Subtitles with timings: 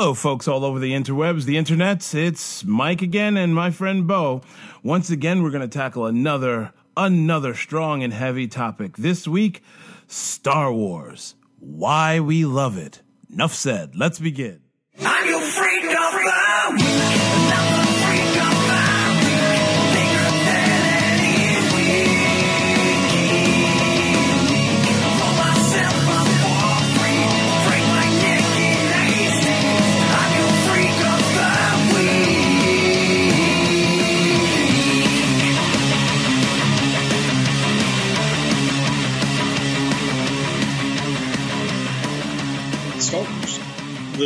[0.00, 2.14] Hello, folks all over the interwebs, the internets.
[2.14, 4.42] It's Mike again and my friend Bo.
[4.84, 8.96] Once again, we're going to tackle another, another strong and heavy topic.
[8.96, 9.60] This week,
[10.06, 11.34] Star Wars.
[11.58, 13.02] Why we love it.
[13.28, 13.96] Enough said.
[13.96, 14.60] Let's begin.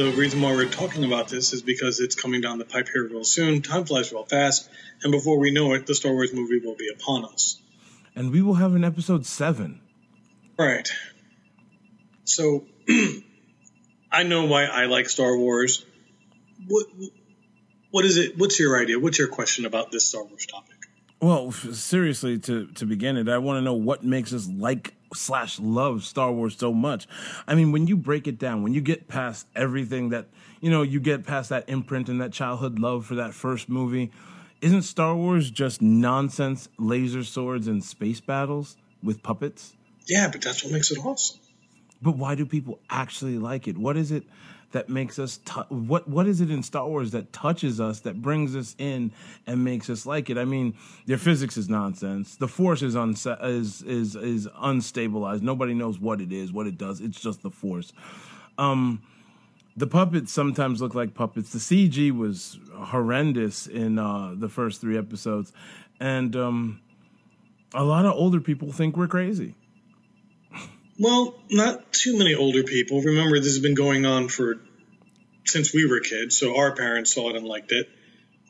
[0.02, 3.06] The reason why we're talking about this is because it's coming down the pipe here
[3.06, 3.62] real soon.
[3.62, 4.68] Time flies real fast,
[5.04, 7.62] and before we know it, the Star Wars movie will be upon us.
[8.16, 9.80] And we will have an episode seven.
[10.58, 10.92] Right.
[12.24, 12.64] So,
[14.10, 15.86] I know why I like Star Wars.
[16.66, 16.86] What
[17.92, 18.36] what is it?
[18.36, 18.98] What's your idea?
[18.98, 20.71] What's your question about this Star Wars topic?
[21.22, 25.60] Well, seriously, to to begin it, I want to know what makes us like slash
[25.60, 27.06] love Star Wars so much.
[27.46, 30.26] I mean, when you break it down, when you get past everything that
[30.60, 34.10] you know, you get past that imprint and that childhood love for that first movie.
[34.60, 39.74] Isn't Star Wars just nonsense, laser swords and space battles with puppets?
[40.08, 41.38] Yeah, but that's what makes it awesome.
[42.00, 43.78] But why do people actually like it?
[43.78, 44.24] What is it
[44.72, 48.20] that makes us tou what what is it in Star Wars that touches us that
[48.20, 49.12] brings us in
[49.46, 50.38] and makes us like it?
[50.38, 50.74] I mean,
[51.06, 52.36] their physics is nonsense.
[52.36, 55.42] The force is unsa- is is is unstabilized.
[55.42, 57.00] Nobody knows what it is, what it does.
[57.00, 57.92] It's just the force.
[58.58, 59.02] Um
[59.76, 61.50] the puppets sometimes look like puppets.
[61.50, 65.52] The CG was horrendous in uh, the first three episodes,
[65.98, 66.80] and um,
[67.74, 69.54] a lot of older people think we're crazy.
[71.02, 73.00] Well, not too many older people.
[73.02, 74.60] Remember, this has been going on for
[75.44, 77.88] since we were kids, so our parents saw it and liked it.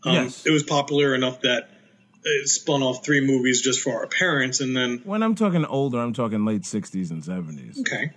[0.04, 0.44] Um, Yes.
[0.44, 1.70] It was popular enough that
[2.24, 5.98] it spun off three movies just for our parents, and then When I'm talking older,
[5.98, 7.80] I'm talking late 60s and 70s.
[7.80, 8.12] okay.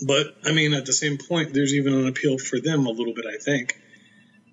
[0.00, 3.12] But I mean, at the same point, there's even an appeal for them a little
[3.12, 3.26] bit.
[3.26, 3.78] I think.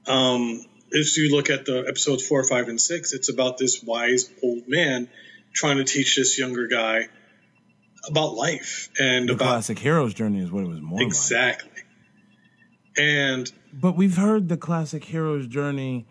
[0.05, 4.29] Um, if you look at the episodes four, five, and six, it's about this wise
[4.43, 5.07] old man
[5.53, 7.07] trying to teach this younger guy
[8.07, 11.07] about life and The about classic hero's journey is what it was more like.
[11.07, 11.69] exactly.
[12.97, 16.05] And But we've heard the classic hero's journey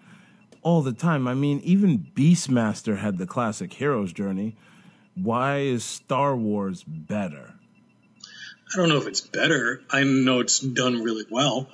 [0.62, 1.26] all the time.
[1.28, 4.56] I mean, even Beastmaster had the classic hero's journey.
[5.14, 7.54] Why is Star Wars better?
[8.72, 9.82] I don't know if it's better.
[9.90, 11.68] I know it's done really well.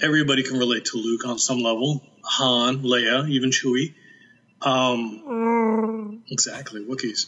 [0.00, 2.02] Everybody can relate to Luke on some level.
[2.22, 3.94] Han, Leia, even Chewie.
[4.62, 7.26] Um, exactly, Wookiees.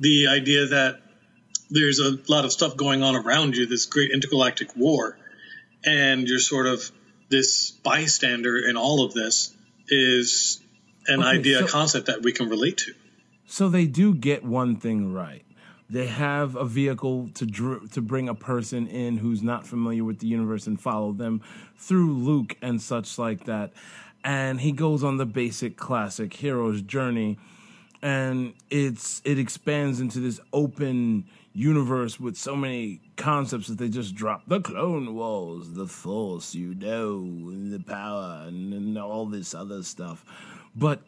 [0.00, 1.00] The idea that
[1.70, 5.18] there's a lot of stuff going on around you, this great intergalactic war,
[5.84, 6.90] and you're sort of
[7.28, 9.54] this bystander in all of this
[9.88, 10.60] is
[11.06, 12.92] an Okay, idea, so- a concept that we can relate to.
[13.46, 15.42] So they do get one thing right.
[15.90, 20.18] They have a vehicle to dr- to bring a person in who's not familiar with
[20.18, 21.40] the universe and follow them
[21.78, 23.72] through Luke and such like that.
[24.22, 27.38] And he goes on the basic classic hero's journey
[28.02, 31.24] and it's it expands into this open
[31.58, 36.74] universe with so many concepts that they just drop the clone wars the force you
[36.74, 37.22] know
[37.70, 40.24] the power and, and all this other stuff
[40.76, 41.00] but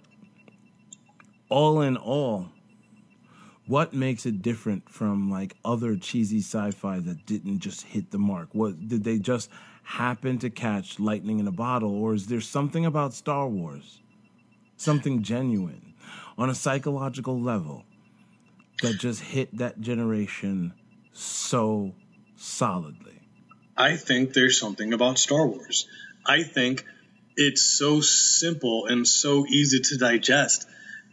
[1.50, 2.49] all in all,
[3.66, 8.49] what makes it different from like other cheesy sci-fi that didn't just hit the mark?
[8.53, 9.50] What did they just
[9.83, 14.00] happen to catch lightning in a bottle, or is there something about Star Wars,
[14.77, 15.94] something genuine,
[16.39, 17.84] on a psychological level,
[18.80, 20.74] that just hit that generation
[21.12, 21.92] so
[22.36, 23.20] solidly?
[23.76, 25.88] I think there's something about Star Wars.
[26.26, 26.84] I think
[27.36, 30.66] it's so simple and so easy to digest.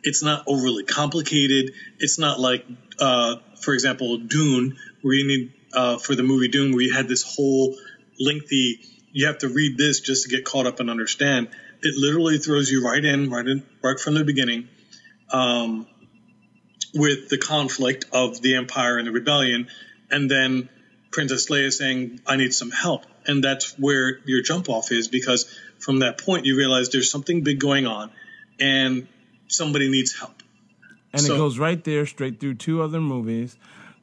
[0.04, 1.74] It's not overly complicated.
[2.00, 2.66] It's not like,
[3.00, 7.08] uh, for example, Dune, where you need uh, for the movie Dune, where you had
[7.08, 7.76] this whole
[8.20, 8.80] lengthy.
[9.12, 11.50] You have to read this just to get caught up and understand.
[11.82, 14.68] It literally throws you right in, right in, right from the beginning,
[15.32, 15.88] um,
[16.98, 19.68] with the conflict of the Empire and the Rebellion,
[20.10, 20.70] and then
[21.12, 23.06] Princess Leia saying, I need some help.
[23.26, 27.44] And that's where your jump off is because from that point you realize there's something
[27.44, 28.12] big going on
[28.60, 29.08] and
[29.48, 30.44] somebody needs help.
[31.14, 33.58] And So- it goes right there, straight through two other movies,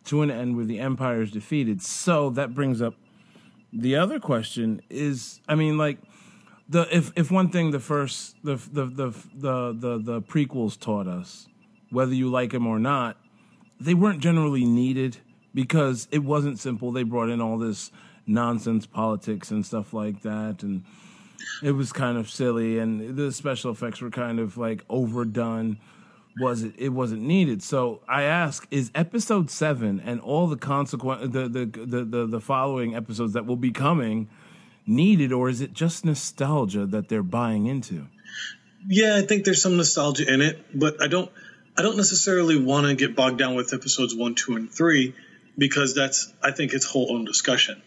[0.06, 1.82] to an end where the Empire is defeated.
[1.82, 2.94] So that brings up
[3.73, 5.99] the other question: Is I mean, like
[6.69, 11.06] the if if one thing the first the the the the the, the prequels taught
[11.06, 11.46] us,
[11.90, 13.16] whether you like them or not,
[13.81, 15.19] they weren't generally needed
[15.54, 16.92] because it wasn't simple.
[16.92, 17.90] They brought in all this
[18.26, 20.84] nonsense politics and stuff like that, and
[21.62, 25.78] it was kind of silly, and the special effects were kind of like overdone.
[26.40, 26.75] Was it?
[26.76, 27.62] It wasn't needed.
[27.62, 32.40] So I ask: Is episode seven and all the consequent the the the the, the
[32.40, 34.28] following episodes that will be coming
[34.86, 38.06] needed, or is it just nostalgia that they're buying into?
[38.88, 41.31] Yeah, I think there's some nostalgia in it, but I don't
[41.76, 45.15] I don't necessarily want to get bogged down with episodes one, two, and three
[45.59, 47.82] because that's I think it's whole own discussion.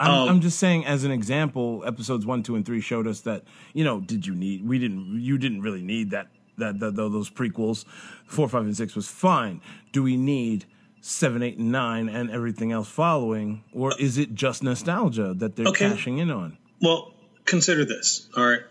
[0.00, 3.20] I'm, Um, I'm just saying, as an example, episodes one, two, and three showed us
[3.22, 3.44] that
[3.74, 4.66] you know, did you need?
[4.66, 5.20] We didn't.
[5.20, 6.28] You didn't really need that.
[6.58, 7.84] That, that those prequels,
[8.26, 9.60] four, five, and six was fine.
[9.92, 10.64] Do we need
[11.00, 15.68] seven, eight, and nine, and everything else following, or is it just nostalgia that they're
[15.68, 15.88] Okay.
[15.88, 16.58] cashing in on?
[16.82, 17.14] Well,
[17.44, 18.28] consider this.
[18.36, 18.62] All right,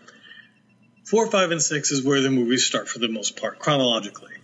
[1.06, 4.34] four, five, and six is where the movies start for the most part chronologically.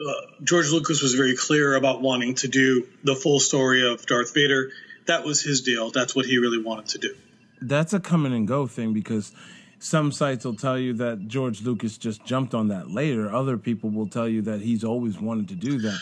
[0.00, 0.12] Uh,
[0.42, 4.70] George Lucas was very clear about wanting to do the full story of Darth Vader.
[5.06, 5.90] That was his deal.
[5.90, 7.14] That's what he really wanted to do.
[7.60, 9.32] That's a coming and go thing because
[9.78, 13.34] some sites will tell you that George Lucas just jumped on that later.
[13.34, 15.98] Other people will tell you that he's always wanted to do that.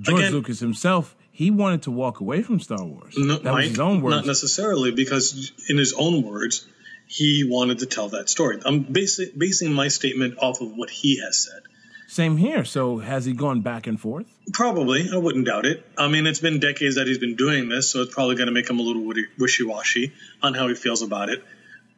[0.00, 3.14] George Again- Lucas himself, he wanted to walk away from Star Wars.
[3.16, 4.16] No, that was his own words.
[4.16, 6.66] Not necessarily, because in his own words,
[7.06, 8.60] he wanted to tell that story.
[8.64, 11.62] I'm basi- basing my statement off of what he has said.
[12.10, 12.64] Same here.
[12.64, 14.26] So has he gone back and forth?
[14.52, 15.86] Probably, I wouldn't doubt it.
[15.96, 18.52] I mean, it's been decades that he's been doing this, so it's probably going to
[18.52, 19.08] make him a little
[19.38, 20.12] wishy-washy
[20.42, 21.44] on how he feels about it.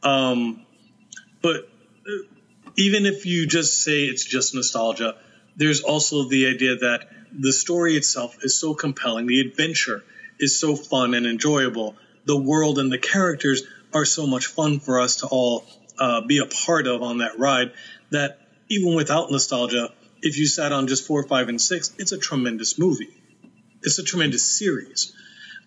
[0.03, 0.67] Um,
[1.41, 1.67] but
[2.07, 2.25] uh,
[2.77, 5.17] even if you just say it's just nostalgia,
[5.57, 10.05] there's also the idea that the story itself is so compelling, the adventure
[10.39, 13.63] is so fun and enjoyable, the world and the characters
[13.95, 15.65] are so much fun for us to all
[15.99, 17.73] uh, be a part of on that ride
[18.11, 18.39] that
[18.69, 19.91] even without nostalgia,
[20.23, 23.11] if you sat on just four, five, and six, it's a tremendous movie.
[23.83, 25.13] It's a tremendous series.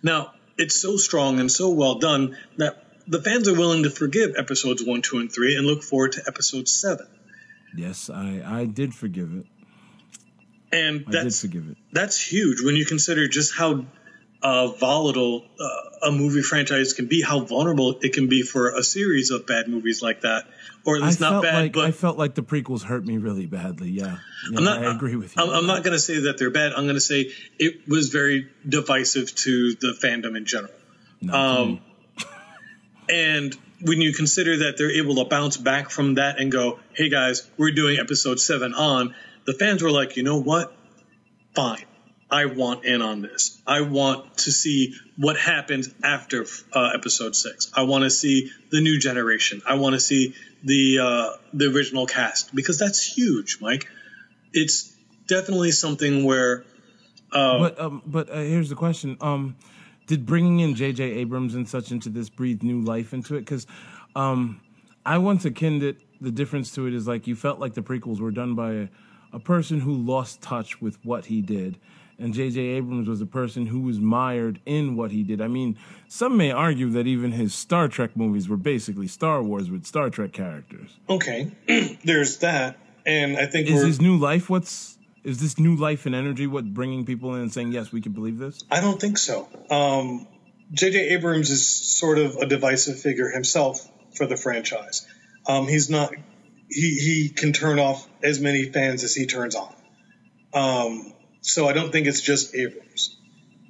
[0.02, 4.36] Now, it's so strong and so well done that the fans are willing to forgive
[4.38, 7.08] episodes one, two, and three and look forward to episode seven.
[7.76, 9.46] Yes, I, I did forgive it.
[10.72, 11.78] And I did that's forgive it.
[11.92, 13.86] that's huge when you consider just how
[14.46, 18.84] uh, volatile uh, a movie franchise can be, how vulnerable it can be for a
[18.84, 20.46] series of bad movies like that,
[20.86, 23.48] or at least not bad, like but I felt like the prequels hurt me really
[23.48, 23.90] badly.
[23.90, 24.20] Yeah,
[24.52, 25.42] yeah I'm not, I agree with you.
[25.42, 26.74] I'm, I'm not going to say that they're bad.
[26.74, 30.74] I'm going to say it was very divisive to the fandom in general.
[31.32, 31.82] Um,
[33.10, 37.10] and when you consider that they're able to bounce back from that and go, hey
[37.10, 39.16] guys, we're doing episode seven on,
[39.46, 40.72] the fans were like, you know what?
[41.56, 41.86] Fine.
[42.30, 43.62] I want in on this.
[43.68, 47.72] I want to see what happens after uh, episode six.
[47.76, 49.62] I want to see the new generation.
[49.68, 50.34] I want to see
[50.64, 53.88] the uh, the original cast because that's huge, Mike.
[54.54, 54.96] It's
[55.28, 56.66] definitely something where
[57.32, 59.56] uh, But um, but uh, here's the question: um,
[60.08, 61.04] Did bringing in J.J.
[61.04, 63.42] Abrams and such into this breathe new life into it?
[63.42, 63.68] Because
[64.16, 64.62] um,
[65.06, 66.02] I once akin it.
[66.22, 68.88] The difference to it is like you felt like the prequels were done by a,
[69.34, 71.78] a person who lost touch with what he did,
[72.18, 72.60] and J.J.
[72.62, 75.42] Abrams was a person who was mired in what he did.
[75.42, 75.78] I mean,
[76.08, 80.10] some may argue that even his Star Trek movies were basically Star Wars with Star
[80.10, 80.98] Trek characters.
[81.10, 81.52] okay,
[82.04, 86.14] there's that, and I think Is his new life what's is this new life and
[86.14, 88.64] energy what bringing people in and saying yes we can believe this?
[88.70, 89.48] I don't think so.
[89.72, 90.28] Um,
[90.72, 91.10] J.J.
[91.10, 91.68] Abrams is
[92.00, 95.06] sort of a divisive figure himself for the franchise.
[95.48, 96.14] Um, he's not.
[96.70, 99.74] He he can turn off as many fans as he turns on.
[100.54, 101.14] Um,
[101.46, 103.16] so I don't think it's just Abrams.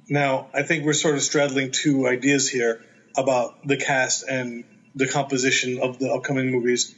[0.08, 2.82] Now I think we're sort of straddling two ideas here
[3.16, 4.64] about the cast and
[4.94, 6.94] the composition of the upcoming movies,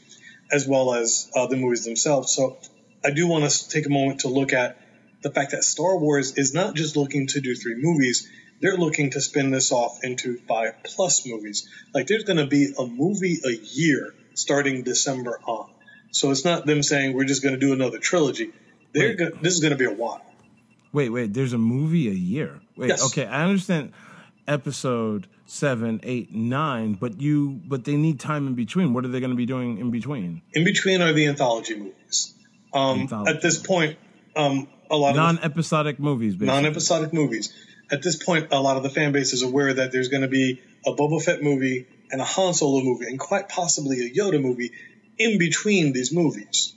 [0.53, 2.33] as well as uh, the movies themselves.
[2.33, 2.59] So
[3.05, 4.81] I do want to take a moment to look at
[5.23, 8.31] the fact that Star Wars is not just looking to do three movies,
[8.61, 11.69] they're looking to spin this off into five plus movies.
[11.93, 15.71] Like there's going to be a movie a year starting December on.
[16.13, 18.53] So it's not them saying we're just going to do another trilogy.
[18.93, 20.23] They're go- this is going to be a while.
[20.99, 21.33] Wait, wait.
[21.33, 22.61] There's a movie a year.
[22.76, 22.88] Wait.
[22.88, 23.07] Yes.
[23.07, 23.93] Okay, I understand.
[24.49, 28.93] Episode seven, eight, nine, but you, but they need time in between.
[28.95, 30.43] What are they going to be doing in between?
[30.55, 32.35] In between are the anthology movies.
[32.75, 33.31] Um, Anthology.
[33.31, 33.97] At this point,
[34.35, 36.62] um, a lot of Non-episodic movies, basically.
[36.62, 37.52] non-episodic movies.
[37.93, 40.28] At this point, a lot of the fan base is aware that there's going to
[40.28, 44.43] be a Boba Fett movie and a Han Solo movie, and quite possibly a Yoda
[44.43, 44.73] movie
[45.17, 46.75] in between these movies.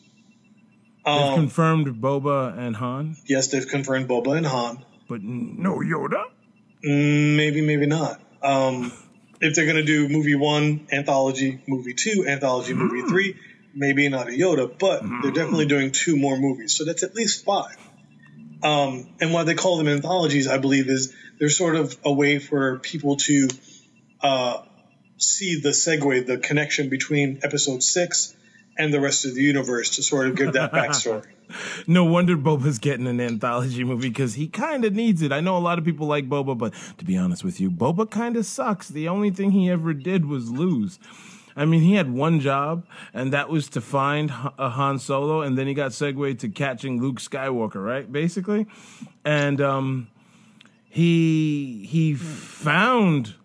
[1.06, 4.86] They've Um, confirmed Boba and Han, yes, they've confirmed Boba and Han.
[5.10, 6.24] but no Yoda.
[6.86, 8.20] Mm, Maybe, maybe not.
[8.44, 8.92] Um,
[9.40, 13.36] if they're going to do movie one, anthology, movie two, anthology, movie three,
[13.74, 16.76] maybe not a Yoda, but they're definitely doing two more movies.
[16.76, 17.76] So that's at least five.
[18.64, 22.38] Um, and why they call them anthologies, I believe, is they're sort of a way
[22.38, 23.48] for people to
[24.22, 24.62] uh,
[25.18, 28.36] see the segue, the connection between episode six
[28.78, 31.26] and the rest of the universe to sort of give that backstory.
[31.86, 35.34] No wonder Boba's getting an anthology movie because he kind of needs it.
[35.34, 38.10] I know a lot of people like Boba, but to be honest with you, Boba
[38.10, 38.88] kind of sucks.
[38.88, 40.98] The only thing he ever did was lose.
[41.54, 45.42] I mean, he had one job, and that was to find H- uh, Han Solo,
[45.42, 48.10] and then he got segued to catching Luke Skywalker, right?
[48.10, 48.66] Basically,
[49.26, 50.08] and um,
[50.90, 53.36] he he found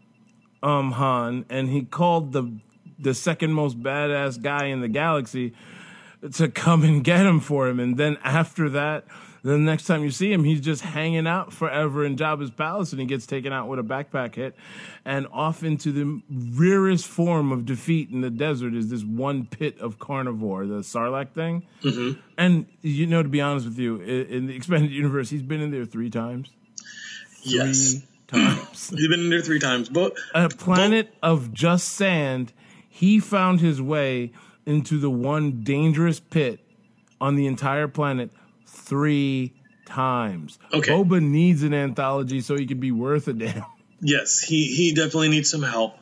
[0.63, 2.53] um Han, and he called the
[2.99, 5.53] the second most badass guy in the galaxy
[6.35, 7.79] to come and get him for him.
[7.79, 9.05] And then after that,
[9.43, 13.01] the next time you see him, he's just hanging out forever in Jabba's palace and
[13.01, 14.57] he gets taken out with a backpack hit.
[15.05, 16.21] And off into the
[16.59, 21.31] rarest form of defeat in the desert is this one pit of carnivore, the Sarlacc
[21.33, 21.65] thing.
[21.83, 22.21] Mm-hmm.
[22.37, 25.71] And, you know, to be honest with you, in the expanded universe, he's been in
[25.71, 26.51] there three times.
[27.43, 27.93] yes.
[27.93, 28.03] Three
[28.41, 28.91] times.
[28.97, 32.53] He's been in there three times, but a planet of just sand,
[32.97, 34.33] he found his way
[34.65, 36.61] into the one dangerous pit
[37.21, 38.31] on the entire planet
[38.67, 39.53] three
[39.85, 40.59] times.
[40.73, 40.91] Okay.
[40.93, 43.65] Boba needs an anthology so he can be worth a damn.
[44.01, 45.95] yes, he he definitely needs some help.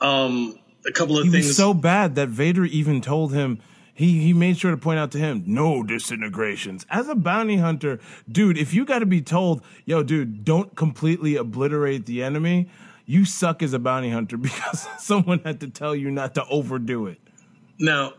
[0.00, 1.46] Um, a couple of He things.
[1.48, 3.58] was so bad that Vader even told him.
[3.94, 6.86] He, he made sure to point out to him, no disintegrations.
[6.88, 7.98] As a bounty hunter,
[8.30, 12.70] dude, if you got to be told, yo, dude, don't completely obliterate the enemy,
[13.08, 17.06] you suck as a bounty hunter because someone had to tell you not to overdo
[17.06, 17.18] it.
[17.80, 18.12] now,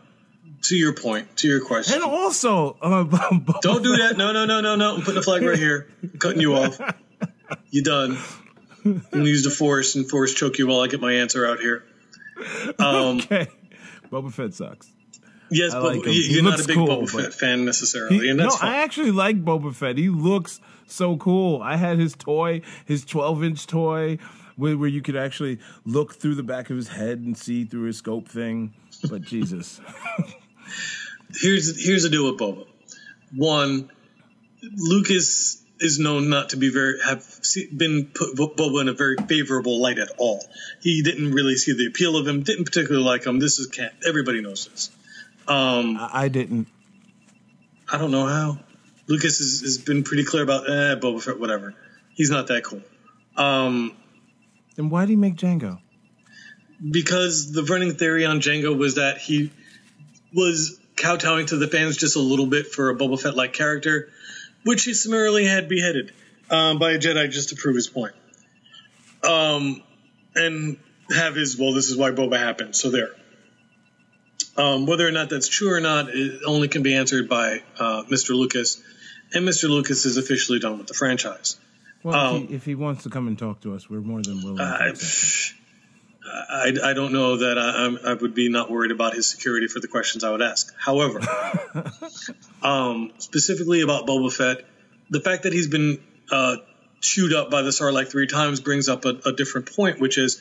[0.64, 1.94] to your point, to your question.
[1.94, 3.04] And also, uh,
[3.62, 4.16] Don't do that.
[4.18, 4.96] No, no, no, no, no.
[4.96, 5.88] I'm putting a flag right here.
[6.02, 6.78] I'm cutting you off.
[7.70, 8.16] You done.
[8.84, 11.58] I'm gonna use the force and force choke you while I get my answer out
[11.58, 11.84] here.
[12.78, 13.48] Um, okay.
[14.10, 14.88] Boba Fett sucks.
[15.50, 16.12] yes, I but like him.
[16.12, 18.56] you- He you're not a big cool, Boba Fett fan necessarily, He- and no, that's
[18.58, 18.70] fine.
[18.70, 19.98] I actually like Boba Fett.
[19.98, 21.60] He looks so cool.
[21.62, 24.18] I had his toy, his 12 inch toy,
[24.60, 27.84] where, where you could actually look through the back of his head and see through
[27.84, 28.72] his scope thing.
[29.08, 29.80] But Jesus.
[31.34, 32.66] here's here's the deal with Boba.
[33.34, 33.90] One,
[34.62, 37.24] Lucas is known not to be very have
[37.74, 40.44] been put Bo- Boba in a very favorable light at all.
[40.80, 42.42] He didn't really see the appeal of him.
[42.42, 43.38] Didn't particularly like him.
[43.38, 44.90] This is can everybody knows this.
[45.48, 46.68] Um, I, I didn't.
[47.90, 48.58] I don't know how.
[49.08, 51.74] Lucas has, has been pretty clear about eh, Boba Fett, whatever.
[52.14, 52.82] He's not that cool.
[53.36, 53.96] Um,
[54.76, 55.80] Then why did he make Jango?
[56.88, 59.50] because the running theory on Jango was that he
[60.34, 64.08] was kowtowing to the fans just a little bit for a Boba Fett like character,
[64.64, 66.12] which he summarily had beheaded
[66.50, 68.14] um, by a Jedi just to prove his point.
[69.28, 69.82] Um,
[70.34, 70.78] and
[71.10, 73.10] have his, well, this is why Boba happened, so there.
[74.56, 78.04] Um, whether or not that's true or not, it only can be answered by uh,
[78.04, 78.30] Mr.
[78.30, 78.82] Lucas,
[79.32, 79.68] and Mr.
[79.68, 81.58] Lucas is officially done with the franchise.
[82.02, 84.22] Well, Um, if, he, if he wants to come and talk to us, we're more
[84.22, 84.92] than willing to I.
[86.52, 89.66] I, I don't know that I, I'm- I would be not worried about his security
[89.66, 90.72] for the questions I would ask.
[90.78, 91.20] However,
[92.62, 94.64] um, specifically about Boba Fett,
[95.08, 96.56] the fact that he's been uh,
[97.00, 100.40] chewed up by the Sarlacc three times brings up a, a different point, which is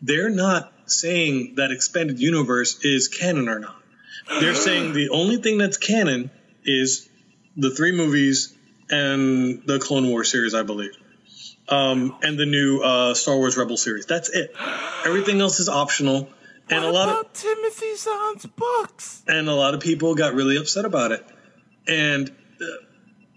[0.00, 3.76] they're not saying that expanded universe is canon or not.
[4.40, 6.30] They're saying the only thing that's canon
[6.64, 7.08] is
[7.56, 8.55] the three movies
[8.90, 10.92] and the Clone War series, I believe
[11.68, 14.06] um, and the new uh, Star Wars Rebel series.
[14.06, 14.54] That's it.
[15.04, 16.28] Everything else is optional,
[16.70, 19.22] and What a lot of about Timothy Zahn's books?
[19.26, 21.24] and a lot of people got really upset about it.
[21.88, 22.64] And uh,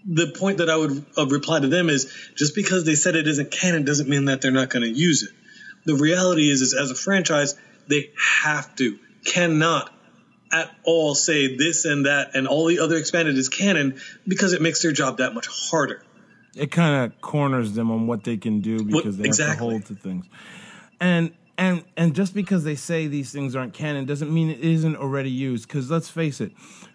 [0.04, 3.26] the point that I would uh, reply to them is just because they said it
[3.26, 5.30] isn't canon doesn't mean that they're not going to use it.
[5.84, 7.56] The reality is, is as a franchise,
[7.88, 8.10] they
[8.42, 9.92] have to, cannot
[10.52, 14.62] at all say this and that and all the other expanded is canon because it
[14.62, 16.02] makes their job that much harder.
[16.54, 19.86] it kind of corners them on what they can do because they have to hold
[19.86, 20.26] to things.
[21.00, 24.96] And and and just because they say these things aren't canon doesn't mean it isn't
[24.96, 25.68] already used.
[25.68, 26.52] Because let's face it,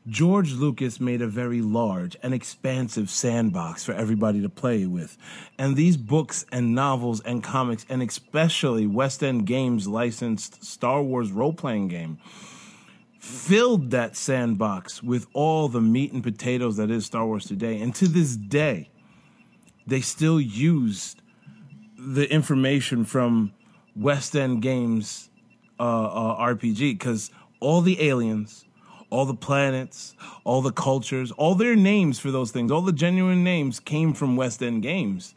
[0.07, 5.17] George Lucas made a very large and expansive sandbox for everybody to play with,
[5.57, 11.31] and these books and novels and comics and especially West End Games licensed Star Wars
[11.31, 12.17] role playing game
[13.25, 17.81] filled that sandbox with all the meat and potatoes that is Star Wars today.
[17.81, 18.91] And to this day,
[19.87, 21.23] they still used
[21.97, 23.51] the information from
[23.95, 25.31] West End Games
[25.79, 28.65] uh, uh, RPG because all the aliens,
[29.09, 30.13] all the planets,
[30.43, 34.35] all the cultures, all their names for those things, all the genuine names came from
[34.35, 35.33] West End Games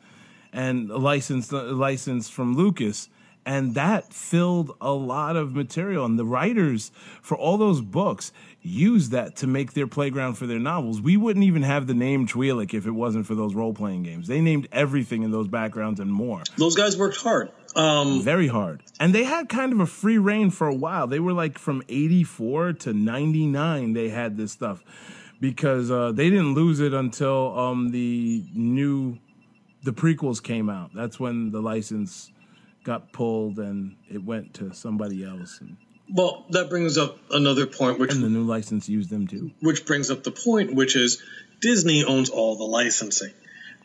[0.53, 3.09] and licensed licensed from Lucas.
[3.49, 6.05] And that filled a lot of material.
[6.05, 10.59] And the writers for all those books used that to make their playground for their
[10.59, 11.01] novels.
[11.01, 14.29] We wouldn't even have the name Twi'lek if it wasn't for those role playing games.
[14.29, 16.43] They named everything in those backgrounds and more.
[16.59, 17.51] Those guys worked hard.
[17.75, 18.83] Um, Very hard.
[19.01, 21.07] And they had kind of a free reign for a while.
[21.07, 24.83] They were like from 84 to 99, they had this stuff
[25.41, 29.17] because uh, they didn't lose it until um, the new,
[29.85, 30.91] the prequels came out.
[30.95, 32.31] That's when the license
[32.85, 35.59] got pulled and it went to somebody else.
[35.61, 35.77] And,
[36.13, 39.51] well, that brings up another point, which and the new license used them too.
[39.61, 41.23] which brings up the point, which is
[41.61, 43.33] Disney owns all the licensing.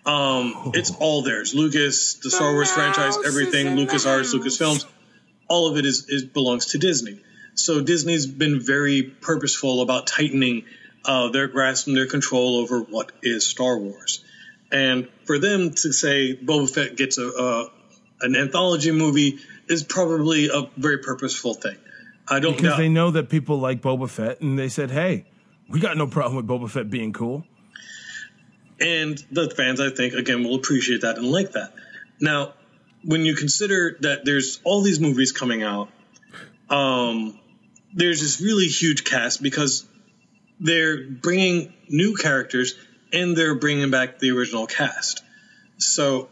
[0.06, 1.54] Um, It's all theirs.
[1.56, 4.86] Lucas, the Star Wars franchise, everything, LucasArts, Lucasfilms,
[5.48, 7.20] all of it is, is belongs to Disney.
[7.56, 10.66] So Disney's been very purposeful about tightening
[11.06, 14.24] uh, their grasp and their control over what is Star Wars.
[14.72, 17.70] And for them to say Boba Fett gets a, a
[18.24, 21.78] an anthology movie is probably a very purposeful thing.
[22.28, 22.78] I don't Because doubt.
[22.78, 25.26] they know that people like Boba Fett and they said, hey,
[25.70, 27.46] we got no problem with Boba Fett being cool.
[28.80, 31.74] And the fans, I think, again, will appreciate that and like that.
[32.20, 32.54] Now,
[33.04, 35.90] when you consider that there's all these movies coming out,
[36.70, 37.40] um,
[37.94, 39.86] there's this really huge cast because
[40.60, 42.76] they're bringing new characters
[43.12, 45.24] and they're bringing back the original cast.
[45.78, 46.30] So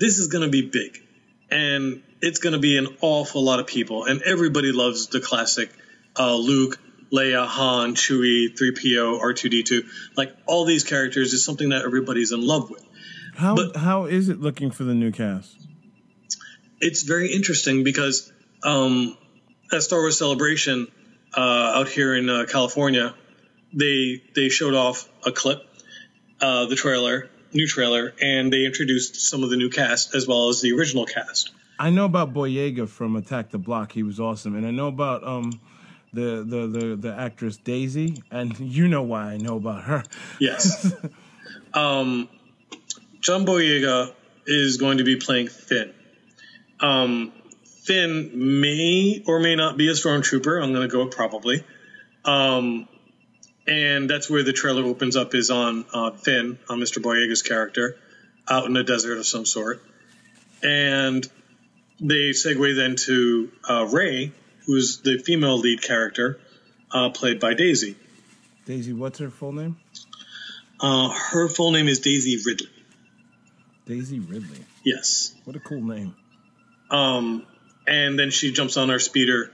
[0.00, 1.02] this is going to be big.
[1.50, 4.04] And it's going to be an awful lot of people.
[4.04, 5.70] And everybody loves the classic
[6.18, 6.78] uh, Luke,
[7.12, 9.86] Leia, Han, Chewie, 3PO, R2D2.
[10.16, 12.84] Like all these characters is something that everybody's in love with.
[13.34, 15.54] How, But- how is it looking for the new cast?
[16.80, 19.16] It's very interesting because um,
[19.72, 20.86] at Star Wars Celebration
[21.36, 23.14] uh, out here in uh, California,
[23.72, 25.58] they they showed off a clip,
[26.40, 30.48] uh, the trailer, new trailer, and they introduced some of the new cast as well
[30.48, 31.50] as the original cast.
[31.78, 33.92] I know about Boyega from Attack the Block.
[33.92, 35.60] He was awesome, and I know about um
[36.12, 40.02] the the the, the actress Daisy, and you know why I know about her.
[40.40, 40.92] Yes.
[41.74, 42.28] um,
[43.20, 44.12] John Boyega
[44.46, 45.92] is going to be playing Finn.
[46.80, 47.32] Um,
[47.64, 50.62] Finn may or may not be a stormtrooper.
[50.62, 51.64] I'm going to go with probably.
[52.24, 52.88] Um,
[53.68, 57.02] and that's where the trailer opens up is on uh, Finn, on Mr.
[57.02, 57.96] Boyega's character,
[58.48, 59.82] out in a desert of some sort.
[60.62, 61.24] And
[62.00, 64.32] they segue then to uh, Rey,
[64.64, 66.40] who's the female lead character,
[66.90, 67.94] uh, played by Daisy.
[68.64, 69.76] Daisy, what's her full name?
[70.80, 72.70] Uh, her full name is Daisy Ridley.
[73.86, 74.64] Daisy Ridley.
[74.82, 75.34] Yes.
[75.44, 76.14] What a cool name.
[76.90, 77.46] Um,
[77.86, 79.52] and then she jumps on our speeder.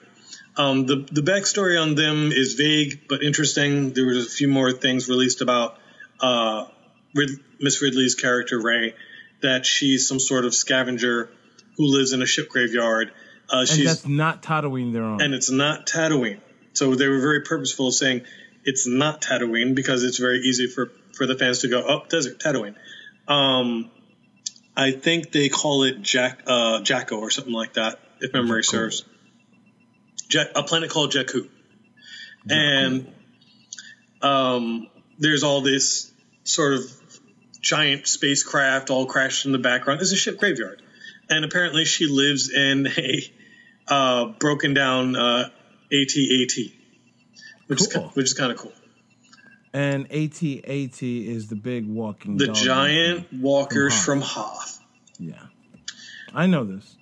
[0.57, 3.93] Um, the the backstory on them is vague but interesting.
[3.93, 5.77] There was a few more things released about
[6.21, 6.67] uh,
[7.15, 8.95] Rid- Miss Ridley's character Rey,
[9.43, 11.31] that she's some sort of scavenger
[11.77, 13.11] who lives in a ship graveyard.
[13.53, 15.21] Uh, And she's that's not Tatooine they're on.
[15.21, 16.41] and it's not Tatooine.
[16.73, 18.23] So they were very purposeful of saying
[18.65, 22.39] it's not Tatooine because it's very easy for, for the fans to go, oh, desert,
[22.39, 22.75] Tatooine.
[23.29, 23.91] Um,
[24.77, 29.05] I think they call it Jack, uh, Jacko or something like that, if memory serves.
[30.55, 31.49] A planet called Jakku.
[32.49, 33.07] And
[34.23, 36.13] um, there's all this
[36.45, 36.81] sort of
[37.61, 40.01] giant spacecraft all crashed in the background.
[40.01, 40.83] It's a ship graveyard.
[41.31, 43.23] And apparently she lives in a
[43.89, 45.49] uh, broken down uh,
[45.93, 46.57] AT-AT,
[47.67, 48.03] which is Cool.
[48.03, 48.73] ki- which is kind of cool.
[49.73, 54.05] and AT-AT is the big walking The giant walkers Hoth.
[54.05, 54.81] from Hoth.
[55.19, 55.35] Yeah.
[56.35, 56.97] I know this.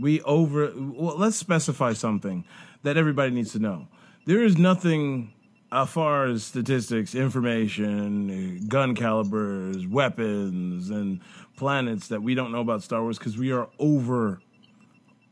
[0.00, 2.44] We over well, let's specify something
[2.82, 3.88] that everybody needs to know.
[4.24, 5.32] There is nothing
[5.72, 11.20] as far as statistics, information, uh, gun calibers, weapons, and
[11.56, 14.40] planets that we don't know about Star Wars because we are over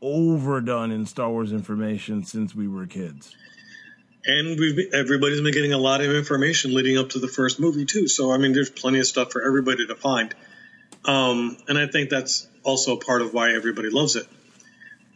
[0.01, 3.35] overdone in Star Wars information since we were kids.
[4.25, 7.59] And we've been- everybody's been getting a lot of information leading up to the first
[7.59, 8.07] movie too.
[8.07, 10.33] So I mean, there's plenty of stuff for everybody to find.
[11.05, 14.27] Um, and I think that's also part of why everybody loves it.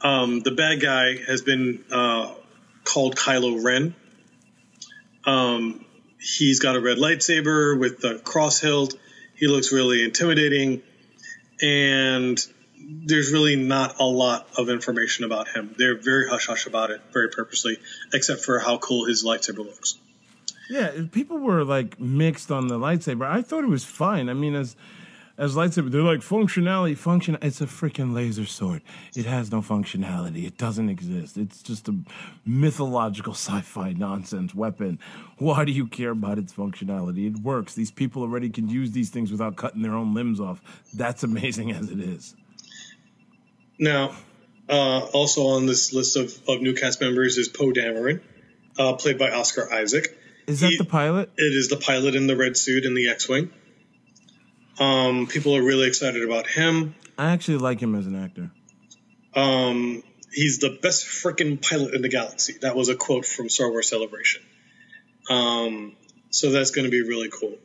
[0.03, 2.33] Um, the bad guy has been uh,
[2.83, 3.95] called Kylo Ren.
[5.25, 5.85] Um,
[6.19, 8.95] he's got a red lightsaber with the cross hilt.
[9.35, 10.81] He looks really intimidating,
[11.61, 12.37] and
[13.05, 15.73] there's really not a lot of information about him.
[15.77, 17.77] They're very hush hush about it, very purposely,
[18.13, 19.97] except for how cool his lightsaber looks.
[20.69, 23.25] Yeah, people were like mixed on the lightsaber.
[23.25, 24.29] I thought it was fine.
[24.29, 24.75] I mean, as
[25.37, 27.37] as lightsaber, they're like functionality, function.
[27.41, 28.81] It's a freaking laser sword.
[29.15, 30.45] It has no functionality.
[30.45, 31.37] It doesn't exist.
[31.37, 31.95] It's just a
[32.45, 34.99] mythological sci-fi nonsense weapon.
[35.39, 37.27] Why do you care about its functionality?
[37.27, 37.73] It works.
[37.73, 40.61] These people already can use these things without cutting their own limbs off.
[40.93, 42.35] That's amazing as it is.
[43.79, 44.15] Now,
[44.69, 48.21] uh, also on this list of, of new cast members is Poe Dameron,
[48.77, 50.15] uh, played by Oscar Isaac.
[50.45, 51.31] Is that He- the pilot?
[51.37, 53.49] It is the pilot in the red suit in the X-wing.
[54.79, 56.95] Um, people are really excited about him.
[57.17, 58.51] I actually like him as an actor.
[59.35, 62.55] Um, he's the best freaking pilot in the galaxy.
[62.61, 64.41] That was a quote from Star Wars Celebration.
[65.29, 65.95] Um,
[66.31, 67.57] so that's going to be really cool.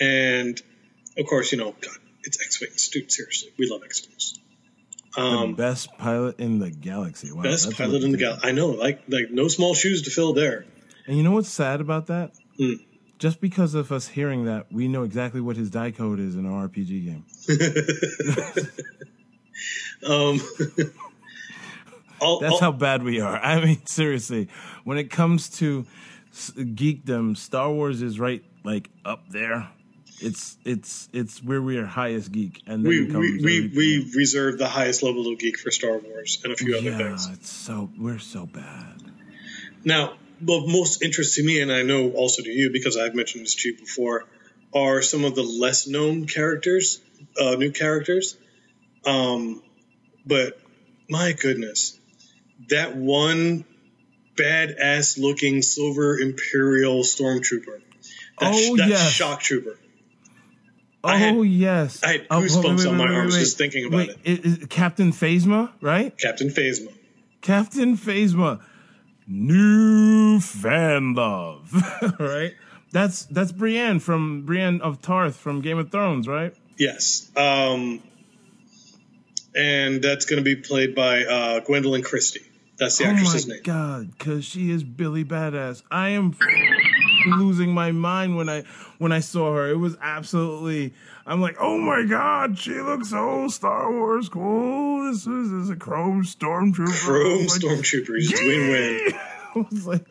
[0.00, 0.60] And
[1.18, 3.10] of course, you know, God, it's X-wings, dude.
[3.10, 4.38] Seriously, we love X-wings.
[5.14, 7.30] The Um, best pilot in the galaxy.
[7.32, 8.48] Wow, best pilot in the galaxy.
[8.48, 10.64] I know, like, like no small shoes to fill there.
[11.06, 12.32] And you know what's sad about that?
[12.58, 12.74] Hmm.
[13.18, 16.46] Just because of us hearing that, we know exactly what his die code is in
[16.46, 17.24] our RPG game.
[20.06, 20.40] Um,
[22.20, 23.38] I'll- That's I'll- how bad we are.
[23.38, 24.48] I mean, seriously,
[24.84, 25.86] when it comes to
[26.34, 29.68] geekdom, Star Wars is right like up there.
[30.20, 34.58] It's it's it's where we are highest geek, and then we, we, we, we reserve
[34.58, 37.28] the highest level of geek for Star Wars and a few other yeah, things.
[37.32, 39.02] it's so we're so bad.
[39.84, 43.44] Now, of most interest to me, and I know also to you because I've mentioned
[43.44, 44.24] this to you before,
[44.74, 47.00] are some of the less known characters,
[47.40, 48.36] uh, new characters.
[49.06, 49.62] Um,
[50.26, 50.58] but
[51.08, 51.98] my goodness,
[52.70, 53.64] that one
[54.36, 57.80] badass looking silver imperial stormtrooper,
[58.40, 59.12] that, Oh, that yes.
[59.12, 59.78] shock trooper.
[61.04, 63.40] Oh I had- yes, I had Oh, wait, goosebumps wait, on my wait, arms wait,
[63.40, 64.44] just thinking about wait, it.
[64.44, 66.16] is Captain Phasma, right?
[66.18, 66.88] Captain Phasma.
[67.42, 68.60] Captain Phasma,
[69.26, 71.72] new fan love,
[72.18, 72.54] right?
[72.92, 76.54] That's that's Brienne from Brienne of Tarth from Game of Thrones, right?
[76.78, 77.30] Yes.
[77.36, 78.02] Um,
[79.56, 82.42] and that's going to be played by uh, Gwendoline Christie.
[82.76, 83.62] That's the oh actress's my name.
[83.62, 85.82] god, because she is Billy Badass.
[85.90, 86.36] I am
[87.38, 88.64] losing my mind when I
[88.98, 89.70] when I saw her.
[89.70, 90.92] It was absolutely.
[91.26, 95.10] I'm like, oh my god, she looks so Star Wars cool.
[95.10, 97.04] This is, this is a Chrome Stormtrooper.
[97.04, 99.12] Chrome Like, Stormtroopers, win win.
[99.54, 100.04] I was like,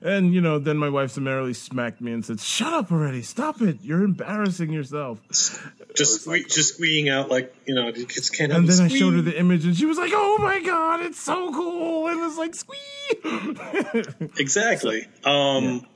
[0.00, 3.22] and you know, then my wife summarily smacked me and said, "Shut up already!
[3.22, 3.78] Stop it!
[3.82, 8.52] You're embarrassing yourself." Just sque- just squeeing out like you know, kids can't.
[8.52, 11.20] And then I showed her the image, and she was like, "Oh my god, it's
[11.20, 15.06] so cool!" And it's like, "Squee!" exactly.
[15.24, 15.86] Um,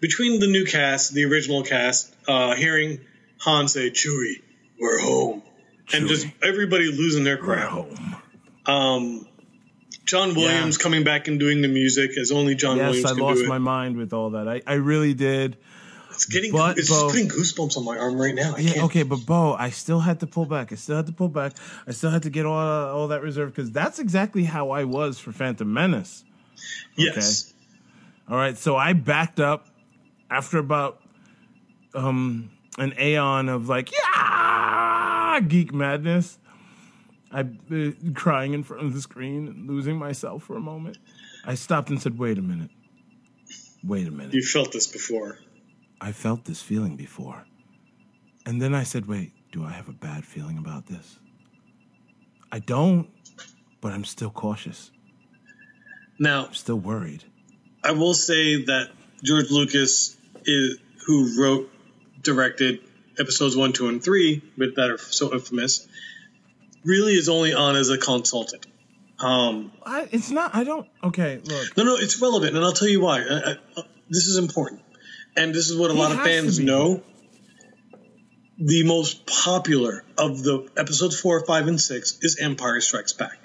[0.00, 3.00] Between the new cast, the original cast, uh, hearing
[3.40, 4.42] Han say "Chewie,
[4.80, 5.42] we're home,"
[5.92, 7.68] and just everybody losing their crap.
[7.70, 8.16] home.
[8.66, 9.26] Um,
[10.04, 13.22] John Williams coming back and doing the music as only John Yes, Williams I can
[13.22, 14.48] lost my mind with all that.
[14.48, 15.56] I, I really did.
[16.10, 18.54] it's getting but, it's Bo- just putting goosebumps on my arm right now.
[18.56, 18.84] I Yeah, can't.
[18.86, 20.72] okay, but Bo, I still had to pull back.
[20.72, 21.52] I still had to pull back.
[21.86, 25.18] I still had to get all all that reserve because that's exactly how I was
[25.18, 26.24] for Phantom Menace.
[26.96, 27.52] Yes.
[28.28, 29.68] All right, so I backed up
[30.30, 31.00] after about
[31.94, 36.38] um an aeon of like yeah geek madness.
[37.32, 40.98] I uh, crying in front of the screen losing myself for a moment.
[41.44, 42.70] I stopped and said, "Wait a minute.
[43.84, 44.34] Wait a minute.
[44.34, 45.38] You felt this before.
[46.00, 47.46] I felt this feeling before."
[48.46, 51.18] And then I said, "Wait, do I have a bad feeling about this?"
[52.52, 53.08] I don't,
[53.80, 54.90] but I'm still cautious.
[56.18, 57.24] Now, I'm still worried.
[57.84, 58.90] I will say that
[59.22, 61.70] George Lucas is who wrote,
[62.34, 62.80] directed
[63.18, 65.86] episodes one, two, and three, but that are so infamous,
[66.84, 68.66] really is only on as a consultant.
[69.18, 70.54] Um, I, it's not.
[70.54, 70.88] I don't.
[71.04, 71.76] Okay, look.
[71.76, 73.20] no, no, it's relevant, and I'll tell you why.
[73.20, 74.80] I, I, uh, this is important,
[75.36, 77.02] and this is what a He lot of fans know.
[78.62, 83.38] The most popular of the episodes four, five, and six is Empire Strikes Back.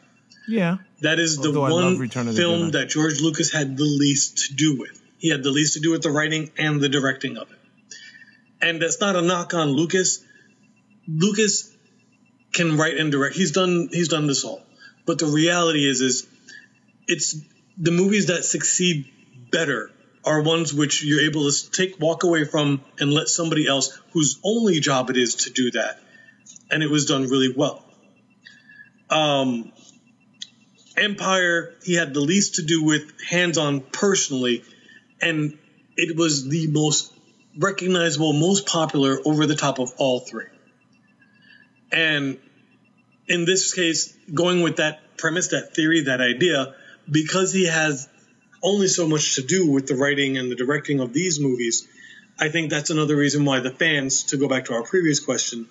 [0.48, 0.78] Yeah.
[1.02, 2.72] That is the Although one the film Jedi.
[2.74, 5.02] that George Lucas had the least to do with.
[5.18, 7.55] He had the least to do with the writing and the directing of it.
[8.62, 10.24] And that's not a knock on Lucas.
[11.08, 11.72] Lucas
[12.54, 13.36] can write and direct.
[13.36, 14.62] He's done he's done this all.
[15.06, 16.28] But the reality is is
[17.08, 17.36] it's
[17.78, 19.12] the movies that succeed
[19.52, 19.92] better
[20.24, 24.40] are ones which you're able to take walk away from and let somebody else whose
[24.44, 26.00] only job it is to do that.
[26.72, 27.84] And it was done really well.
[29.10, 29.72] Um
[30.98, 34.64] Empire, he had the least to do with hands on personally,
[35.22, 35.58] and
[35.98, 37.12] it was the most
[37.58, 40.48] recognizable, most popular over the top of all three.
[41.92, 42.38] And
[43.28, 46.76] in this case, going with that premise, that theory, that idea,
[47.10, 48.10] because he has
[48.62, 51.88] only so much to do with the writing and the directing of these movies,
[52.40, 55.68] I think that's another reason why the fans, to go back to our previous question,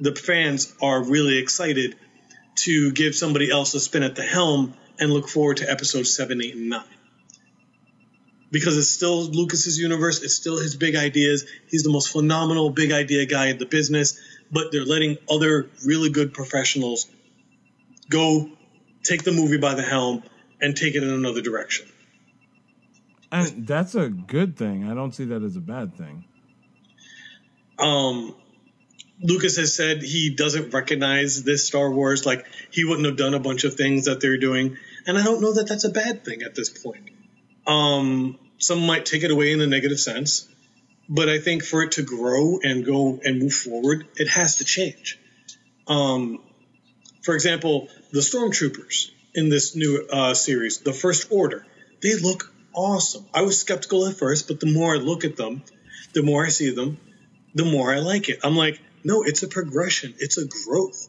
[0.00, 1.96] the fans are really excited
[2.56, 6.40] to give somebody else a spin at the helm and look forward to episodes seven,
[6.42, 6.84] eight, and nine.
[8.56, 11.44] Because it's still Lucas's universe, it's still his big ideas.
[11.68, 14.18] He's the most phenomenal big idea guy in the business,
[14.50, 17.06] but they're letting other really good professionals
[18.08, 18.48] go
[19.02, 20.22] take the movie by the helm
[20.58, 21.86] and take it in another direction.
[23.30, 24.90] And that's a good thing.
[24.90, 26.24] I don't see that as a bad thing.
[27.78, 28.34] Um,
[29.20, 32.24] Lucas has said he doesn't recognize this Star Wars.
[32.24, 35.42] Like he wouldn't have done a bunch of things that they're doing, and I don't
[35.42, 37.10] know that that's a bad thing at this point.
[37.66, 40.48] Um, some might take it away in a negative sense,
[41.08, 44.64] but I think for it to grow and go and move forward, it has to
[44.64, 45.18] change.
[45.86, 46.40] Um,
[47.22, 51.66] for example, the stormtroopers in this new uh, series, the First Order,
[52.02, 53.26] they look awesome.
[53.34, 55.62] I was skeptical at first, but the more I look at them,
[56.12, 56.98] the more I see them,
[57.54, 58.40] the more I like it.
[58.44, 60.14] I'm like, no, it's a progression.
[60.18, 61.08] It's a growth.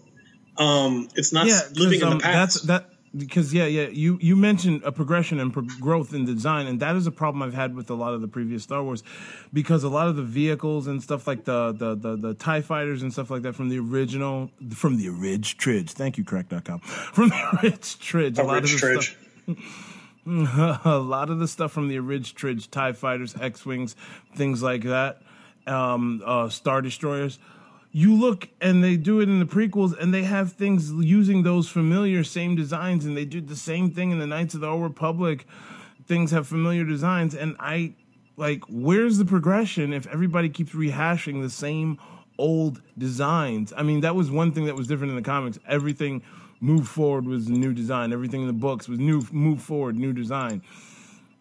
[0.58, 2.68] Um, it's not yeah, living in um, the past.
[2.68, 3.88] That's that because yeah, yeah.
[3.88, 7.42] You you mentioned a progression and pro- growth in design, and that is a problem
[7.42, 9.04] I've had with a lot of the previous Star Wars,
[9.54, 13.02] because a lot of the vehicles and stuff like the the the, the Tie fighters
[13.02, 15.92] and stuff like that from the original from the Ridge Tridge.
[15.92, 16.80] Thank you, correct.com.
[16.80, 19.18] From the Ridge Tridge, a lot rich of the tridge.
[19.44, 23.96] stuff, a lot of the stuff from the Ridge Tridge, Tie fighters, X wings,
[24.36, 25.22] things like that,
[25.66, 27.40] um, uh, Star destroyers
[27.98, 31.68] you look and they do it in the prequels and they have things using those
[31.68, 34.84] familiar same designs and they do the same thing in the Knights of the Old
[34.84, 35.48] Republic.
[36.06, 37.96] Things have familiar designs and I
[38.36, 41.98] like where's the progression if everybody keeps rehashing the same
[42.38, 43.74] old designs?
[43.76, 45.58] I mean, that was one thing that was different in the comics.
[45.68, 46.22] Everything
[46.60, 48.14] moved forward was new design.
[48.14, 50.62] Everything in the books was new move forward, new design.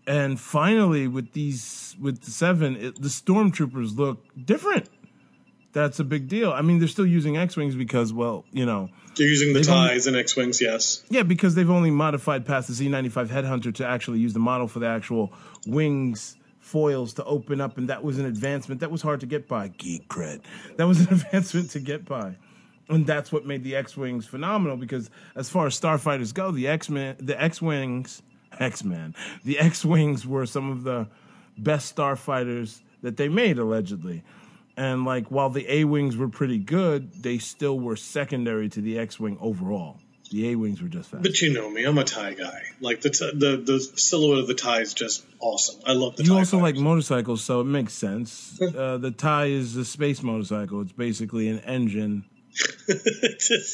[0.07, 4.89] And finally with these with the 7, it, the stormtroopers look different
[5.83, 6.53] that's a big deal.
[6.53, 10.07] I mean, they're still using X-wings because, well, you know, They're using the only- ties
[10.07, 11.03] and X-wings, yes.
[11.11, 14.79] yeah, because they've only modified past the Z95 Headhunter to actually use the model for
[14.79, 15.33] the actual
[15.67, 19.47] wings foils to open up, and that was an advancement that was hard to get
[19.47, 19.69] by.
[19.69, 20.41] Geek cred.
[20.77, 22.37] That was an advancement to get by.
[22.89, 27.17] And that's what made the X-wings phenomenal because as far as starfighters go, the X-Men,
[27.21, 28.23] the X-wings,
[28.59, 31.07] X-Men, the X-wings were some of the
[31.59, 34.23] best starfighters that they made allegedly.
[34.77, 38.99] And like while the A wings were pretty good, they still were secondary to the
[38.99, 39.99] X wing overall.
[40.31, 41.23] The A wings were just fast.
[41.23, 42.63] But you know me, I'm a tie guy.
[42.81, 45.81] Like the t- the the silhouette of the tie is just awesome.
[45.87, 48.61] I love the you also like motorcycles, so it makes sense.
[48.61, 50.83] uh, the tie is a space motorcycle.
[50.83, 52.25] It's basically an engine,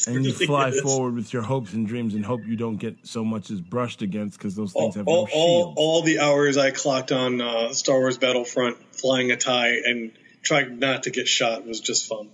[0.07, 0.81] and you fly is.
[0.83, 4.03] forward with your hopes and dreams, and hope you don't get so much as brushed
[4.03, 7.41] against because those All, things have all, no all, all the hours I clocked on
[7.41, 12.07] uh, Star Wars Battlefront flying a tie and trying not to get shot was just
[12.07, 12.29] fun.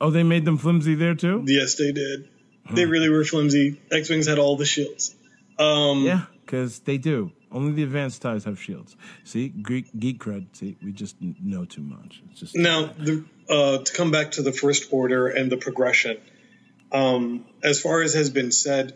[0.00, 1.44] oh, they made them flimsy there too.
[1.46, 2.28] Yes, they did.
[2.74, 2.90] They Hmm.
[2.90, 3.80] really were flimsy.
[3.90, 5.14] X Wings had all the shields.
[5.58, 7.32] Um, Yeah, because they do.
[7.52, 8.96] Only the advanced ties have shields.
[9.24, 10.46] See, Greek geek cred.
[10.52, 12.20] See, we just know too much.
[12.30, 16.18] It's just Now, the, uh, to come back to the First Order and the progression,
[16.92, 18.94] um, as far as has been said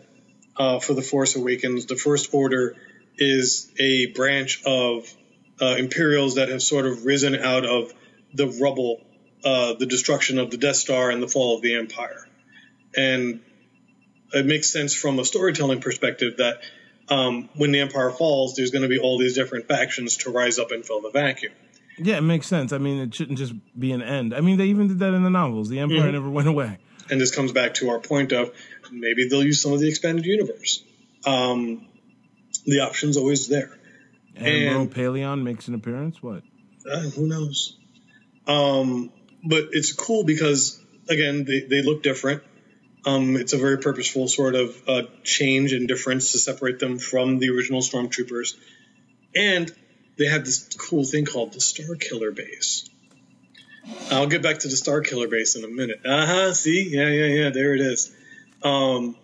[0.57, 2.75] uh, for the Force Awakens, the First Order
[3.17, 5.11] is a branch of
[5.61, 7.93] uh, Imperials that have sort of risen out of
[8.33, 9.01] the rubble,
[9.43, 12.27] uh, the destruction of the Death Star and the fall of the Empire.
[12.95, 13.41] And
[14.33, 16.61] it makes sense from a storytelling perspective that
[17.09, 20.59] um, when the Empire falls, there's going to be all these different factions to rise
[20.59, 21.51] up and fill the vacuum.
[21.97, 22.71] Yeah, it makes sense.
[22.71, 24.33] I mean, it shouldn't just be an end.
[24.33, 25.69] I mean, they even did that in the novels.
[25.69, 26.11] The Empire Mm-hmm.
[26.13, 26.77] never went away.
[27.09, 28.51] and this comes back to our point of
[28.91, 30.83] maybe they'll use some of the expanded universe.
[31.25, 31.85] Um,
[32.65, 33.77] the option's always there.
[34.37, 36.23] Admiral And- Pellaeon makes an appearance.
[36.23, 36.43] What?
[36.89, 37.77] Uh, who knows?
[38.47, 39.11] Um,
[39.43, 42.43] but it's cool because again, they, they look different.
[43.05, 47.39] Um, it's a very purposeful sort of uh, change and difference to separate them from
[47.39, 48.55] the original stormtroopers,
[49.35, 49.71] and
[50.17, 52.87] they have this cool thing called the Star Killer base.
[54.11, 56.01] I'll get back to the Star Killer base in a minute.
[56.05, 56.53] Uh huh.
[56.53, 57.49] See, yeah, yeah, yeah.
[57.49, 58.13] There it is.
[58.61, 59.15] Um,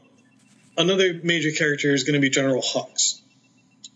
[0.75, 3.21] another major character is going to be General Hux.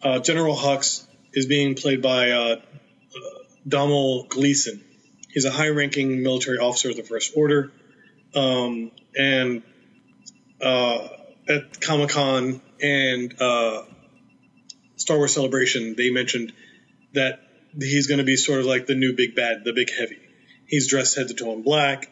[0.03, 2.55] Uh, General Hux is being played by uh,
[3.67, 4.83] Domhnall Gleeson.
[5.33, 7.71] He's a high-ranking military officer of the First Order,
[8.35, 9.63] um, and
[10.61, 11.07] uh,
[11.47, 13.83] at Comic Con and uh,
[14.95, 16.53] Star Wars Celebration, they mentioned
[17.13, 17.39] that
[17.77, 20.19] he's going to be sort of like the new big bad, the big heavy.
[20.67, 22.09] He's dressed head to toe in black.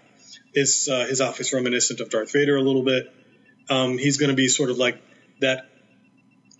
[0.54, 3.14] His uh, his outfit's reminiscent of Darth Vader a little bit.
[3.70, 5.02] Um, he's going to be sort of like
[5.42, 5.70] that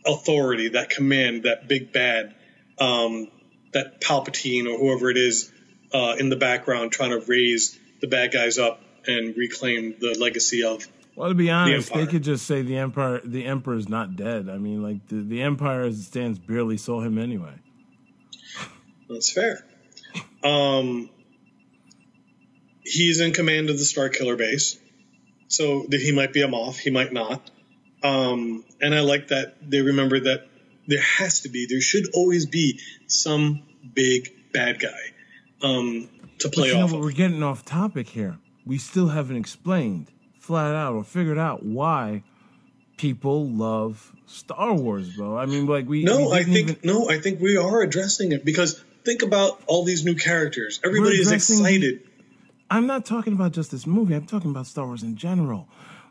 [0.06, 2.36] authority, that command, that big bad,
[2.80, 3.28] um,
[3.74, 5.52] that Palpatine or whoever it is
[5.94, 10.64] uh, in the background trying to raise the bad guys up and reclaim the legacy
[10.64, 10.88] of.
[11.16, 14.50] Well, to be honest, they could just say the Empire, the Emperor is not dead.
[14.50, 17.56] I mean, like the, the Empire as it stands barely saw him anyway.
[19.10, 19.66] That's fair.
[20.44, 21.10] Um,
[22.84, 24.78] he's in command of the Star Killer base,
[25.48, 27.52] so that he might be a Moff, he might not.
[28.02, 30.48] Um, and I like that they remember that
[30.88, 35.14] there has to be, there should always be some big bad guy
[35.62, 36.98] um, to But play you know off what?
[37.00, 37.04] of.
[37.06, 38.38] We're getting off topic here.
[38.66, 40.08] We still haven't explained
[40.40, 42.24] flat out or figured out why
[42.98, 45.38] people love Star Wars, bro.
[45.38, 48.32] I mean, like we No, we I think even- no, I think we are addressing
[48.32, 50.80] it because think about all these new characters.
[50.84, 52.02] Everybody is addressing the- excited.
[52.72, 54.14] I'm not talking about just this movie.
[54.14, 55.68] I'm talking about Star Wars in general.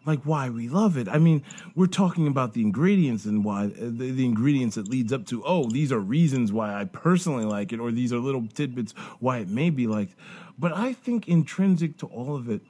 [0.08, 1.06] Like why we love it.
[1.06, 1.44] I mean,
[1.74, 5.44] we're talking about the ingredients and why uh, the, the ingredients that leads up to.
[5.44, 9.36] Oh, these are reasons why I personally like it, or these are little tidbits why
[9.36, 10.14] it may be liked.
[10.58, 12.62] But I think intrinsic to all of it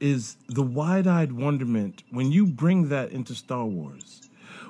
[0.00, 4.22] is the wide-eyed wonderment when you bring that into Star Wars.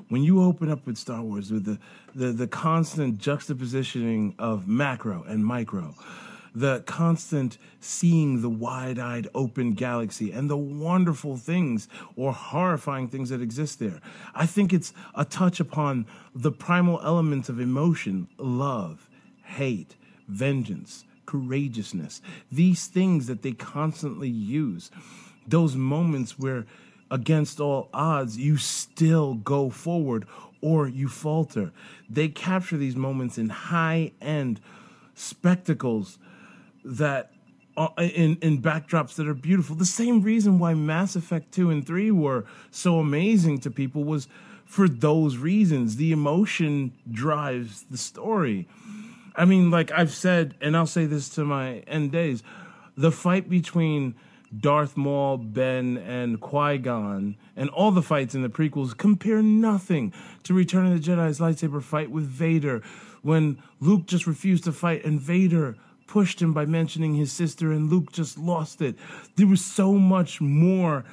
[0.08, 1.78] When you open up with Star Wars with the
[2.16, 5.94] the, the constant juxtapositioning of macro and micro,
[6.54, 13.42] the constant seeing the wide-eyed open galaxy and the wonderful things or horrifying things that
[13.42, 14.00] exist there.
[14.34, 19.08] I think it's a touch upon the primal elements of emotion, love,
[19.42, 19.96] hate,
[20.28, 24.90] vengeance, courageousness, these things that they constantly use,
[25.46, 26.66] those moments where,
[27.10, 30.26] against all odds, you still go forward
[30.60, 31.72] or you falter.
[32.08, 34.60] They capture these moments in high end
[35.14, 36.18] spectacles
[36.84, 37.30] that
[37.76, 39.74] are in in backdrops that are beautiful.
[39.74, 44.28] The same reason why Mass Effect 2 and 3 were so amazing to people was
[44.64, 45.96] for those reasons.
[45.96, 48.68] The emotion drives the story.
[49.36, 52.42] I mean, like I've said, and I'll say this to my end days,
[52.96, 54.14] the fight between
[54.56, 60.12] Darth Maul, Ben, and Qui Gon, and all the fights in the prequels compare nothing
[60.44, 62.82] to Return of the Jedi's lightsaber fight with Vader,
[63.22, 67.90] when Luke just refused to fight and Vader pushed him by mentioning his sister, and
[67.90, 68.96] Luke just lost it.
[69.36, 71.04] There was so much more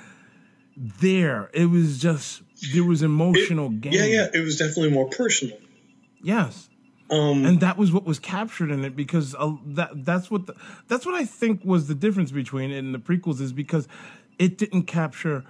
[0.77, 1.49] there.
[1.53, 2.41] It was just
[2.73, 3.93] there was emotional gain.
[3.93, 5.57] Yeah, yeah, it was definitely more personal.
[6.21, 6.69] Yes
[7.09, 10.55] Um, and that was what was captured in it because uh, that that's what the,
[10.87, 13.87] that's what I think was the difference between it and the prequels is because
[14.39, 15.43] it didn't capture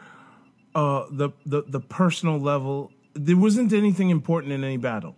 [0.73, 2.91] uh, the the the personal level.
[3.13, 5.15] There wasn't anything important in any battle.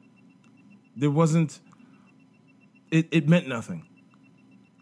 [0.98, 1.62] There wasn't.
[2.92, 3.88] It it meant nothing.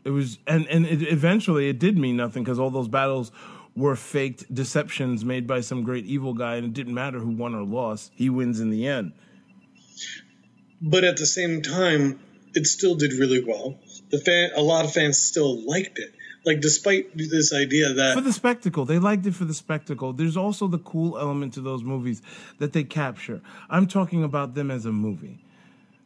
[0.04, 3.32] It was and and it, eventually it did mean nothing because all those battles
[3.76, 7.56] were faked deceptions made by some great evil guy, and it didn't matter who won
[7.56, 8.12] or lost.
[8.16, 9.14] He wins in the end.
[10.82, 12.20] but at the same time,
[12.54, 13.80] it still did really well.
[14.10, 16.14] The fan, a lot of fans still liked it.
[16.44, 18.84] Like despite this idea that for the spectacle.
[18.84, 20.12] They liked it for the spectacle.
[20.12, 22.24] There's also the cool element to those movies
[22.58, 23.42] that they capture.
[23.70, 25.46] I'm talking about them as a movie.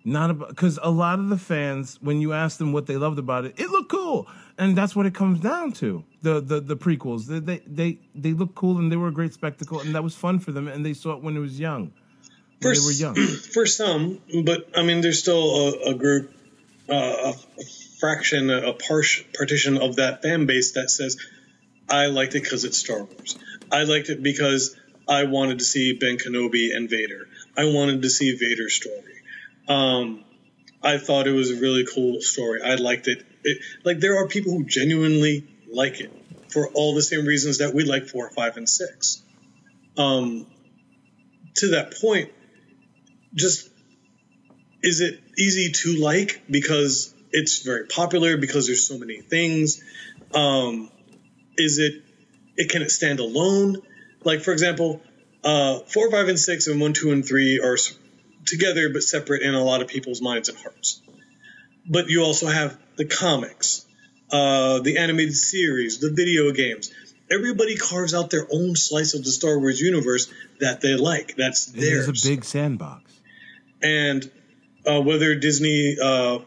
[0.07, 3.17] Not about because a lot of the fans, when you ask them what they loved
[3.17, 6.03] about it, it looked cool, and that's what it comes down to.
[6.21, 9.33] The the the prequels, they they they, they look cool and they were a great
[9.33, 11.91] spectacle, and that was fun for them, and they saw it when it was young.
[12.61, 13.15] For, they were young.
[13.53, 16.31] for some, but I mean, there's still a, a group,
[16.87, 17.63] uh, a
[17.99, 19.01] fraction, a par-
[19.35, 21.17] partition of that fan base that says,
[21.89, 23.39] I liked it because it's Star Wars.
[23.71, 24.75] I liked it because
[25.07, 27.27] I wanted to see Ben Kenobi and Vader.
[27.57, 29.14] I wanted to see Vader's story.
[29.67, 30.23] Um,
[30.83, 32.61] I thought it was a really cool story.
[32.61, 33.25] I liked it.
[33.43, 33.57] it.
[33.83, 36.11] Like, there are people who genuinely like it
[36.49, 39.21] for all the same reasons that we like four, five, and six.
[39.97, 40.45] Um,
[41.55, 42.31] to that point,
[43.33, 43.69] just
[44.85, 49.81] is it easy to like because it's very popular because there's so many things
[50.33, 50.89] um,
[51.57, 52.03] is it
[52.55, 53.81] it can it stand alone
[54.23, 55.01] like for example
[55.43, 57.77] uh, four five and six and one two and three are
[58.45, 61.01] together but separate in a lot of people's minds and hearts
[61.89, 63.85] but you also have the comics
[64.31, 66.91] uh, the animated series the video games
[67.31, 71.67] everybody carves out their own slice of the star wars universe that they like that's
[71.67, 73.11] It theirs is a big sandbox.
[73.81, 74.29] and
[74.87, 76.39] uh, whether Disney uh, uh,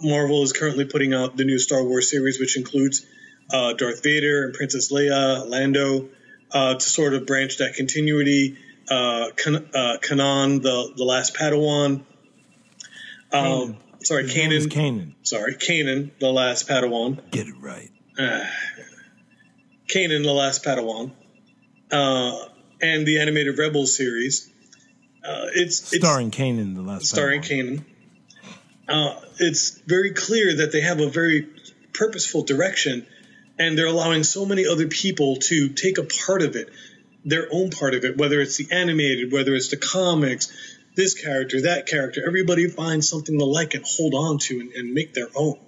[0.00, 3.04] Marvel is currently putting out the new Star Wars series, which includes
[3.52, 6.08] uh, Darth Vader and Princess Leia, Lando,
[6.52, 8.56] uh, to sort of branch that continuity.
[8.88, 12.02] Uh, Kan- uh, Kanan, the the last Padawan.
[13.32, 14.66] Um, sorry, Kanan.
[14.68, 15.14] Kanan.
[15.22, 17.20] Sorry, Kanan, the last Padawan.
[17.30, 17.90] Get it right.
[18.18, 18.44] Uh,
[19.88, 21.12] Kanan, the last Padawan,
[21.90, 22.44] uh,
[22.80, 24.50] and the animated Rebels series.
[25.24, 27.78] Uh, it's it's Starring Kanan, the last starring Padawan.
[27.78, 27.84] Kanan.
[28.88, 31.48] Uh, it's very clear that they have a very
[31.94, 33.06] purposeful direction,
[33.58, 36.68] and they're allowing so many other people to take a part of it,
[37.24, 40.52] their own part of it, whether it's the animated, whether it's the comics,
[40.96, 42.22] this character, that character.
[42.26, 45.58] Everybody finds something to like and hold on to and, and make their own.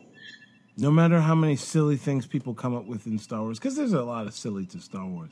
[0.77, 3.93] No matter how many silly things people come up with in Star Wars, because there's
[3.93, 5.31] a lot of silly to Star Wars.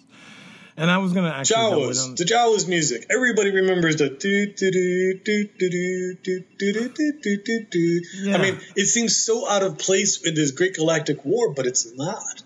[0.77, 3.07] And I was gonna actually Jawas, on- the Jawas music.
[3.11, 7.67] Everybody remembers the do do do do do do do do do do do do
[7.71, 8.01] do.
[8.23, 8.37] Yeah.
[8.37, 11.93] I mean, it seems so out of place with this Great Galactic War, but it's
[11.95, 12.43] not.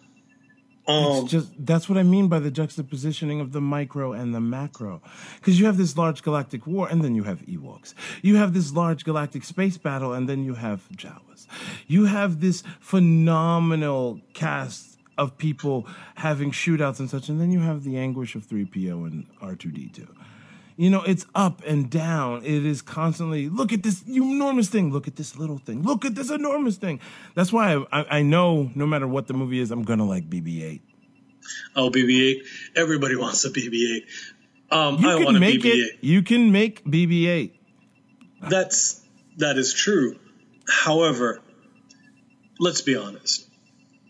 [0.88, 4.40] Um, It's just that's what I mean by the juxtapositioning of the micro and the
[4.40, 5.02] macro.
[5.36, 7.94] Because you have this large galactic war, and then you have Ewoks.
[8.22, 11.46] You have this large galactic space battle, and then you have Jawas.
[11.86, 17.82] You have this phenomenal cast of people having shootouts and such, and then you have
[17.84, 20.06] the anguish of 3PO and R2D2.
[20.76, 22.44] You know, it's up and down.
[22.44, 26.14] It is constantly look at this enormous thing, look at this little thing, look at
[26.14, 27.00] this enormous thing.
[27.34, 30.28] That's why I, I, I know no matter what the movie is, I'm gonna like
[30.28, 30.80] BB-8.
[31.76, 32.40] oh, BB-8.
[32.76, 34.02] Everybody wants a BB-8.
[34.70, 35.86] Um, You I want a make BB-8.
[36.02, 37.52] You can make BB-8.
[38.50, 39.00] That's
[39.38, 40.18] that is true.
[40.68, 41.40] However,
[42.58, 43.48] let's be honest.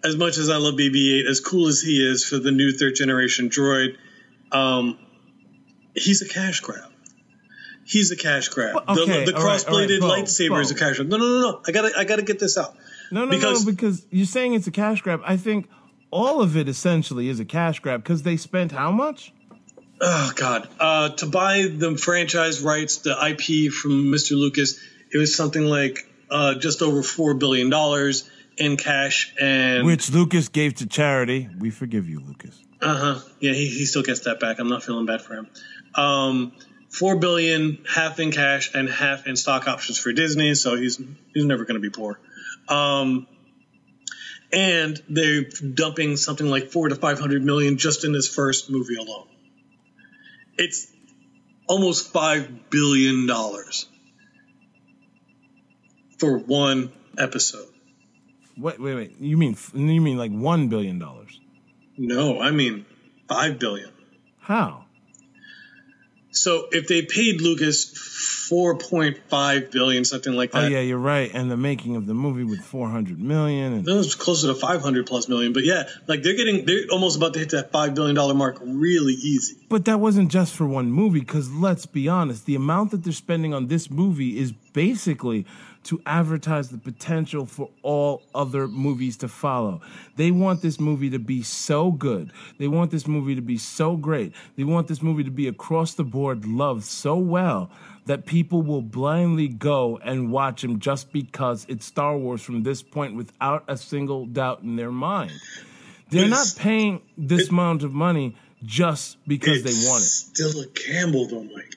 [0.05, 2.95] As much as I love BB-8, as cool as he is for the new third
[2.97, 3.97] generation droid,
[4.53, 4.99] um,
[5.97, 6.91] he's a cash grab.
[7.85, 8.75] He's a cash grab.
[8.75, 11.09] Well, The- okay, the, right, cross-bladed right, Bo, lightsaber is a cash grab.
[11.09, 11.61] No, no, no, no.
[11.67, 12.75] I gotta, I gotta get this out.
[13.13, 15.21] No, no, Because- no, because you're saying it's a cash grab.
[15.25, 15.69] I think
[16.11, 19.33] all of it essentially is a cash grab because they spent how much?
[20.01, 20.69] Oh God!
[20.79, 24.33] Uh, to buy the franchise rights, the IP from Mr.
[24.33, 24.79] Lucas,
[25.11, 30.49] it was something like uh, just over four billion dollars in cash, and Which Lucas
[30.49, 31.49] gave to charity.
[31.59, 32.61] We forgive you, Lucas.
[32.81, 33.21] Uh huh.
[33.41, 34.59] Yeah, he, he still gets that back.
[34.59, 35.49] I'm not feeling bad for him.
[35.95, 36.53] Um,
[36.89, 40.55] four billion, half in cash and half in stock options for Disney.
[40.55, 41.01] So he's
[41.35, 42.19] he's never going to be poor.
[42.69, 43.27] Um,
[44.53, 48.97] and they're dumping something like four to five hundred million just in his first movie
[48.97, 49.27] alone.
[50.59, 50.91] It's
[51.67, 53.87] almost five billion dollars
[56.19, 57.69] for one episode.
[58.57, 59.21] Wait, wait, wait.
[59.21, 61.41] You mean you mean like one billion dollars?
[61.99, 62.87] No, I mean
[63.29, 63.91] five billion.
[64.41, 64.85] How?
[66.31, 67.93] So if they paid Lucas
[68.51, 70.67] 4.5 billion, something like oh, that.
[70.67, 71.31] Oh yeah, you're right.
[71.33, 75.07] And the making of the movie with 400 million and that was closer to 500
[75.07, 75.53] plus million.
[75.53, 78.59] But yeah, like they're getting, they're almost about to hit that five billion dollar mark
[78.63, 79.57] really easy.
[79.69, 83.13] But that wasn't just for one movie, because let's be honest, the amount that they're
[83.13, 85.47] spending on this movie is basically
[85.87, 89.81] to advertise the potential for all other movies to follow.
[90.17, 92.33] They want this movie to be so good.
[92.59, 94.33] They want this movie to be so great.
[94.57, 97.71] They want this movie to be across the board loved so well
[98.07, 102.83] that people will blindly go and watch him just because it's Star Wars from this
[102.83, 105.33] point without a single doubt in their mind.
[106.11, 110.07] They're not paying this amount of money just because they want it.
[110.07, 111.76] Still a gamble though, Mike.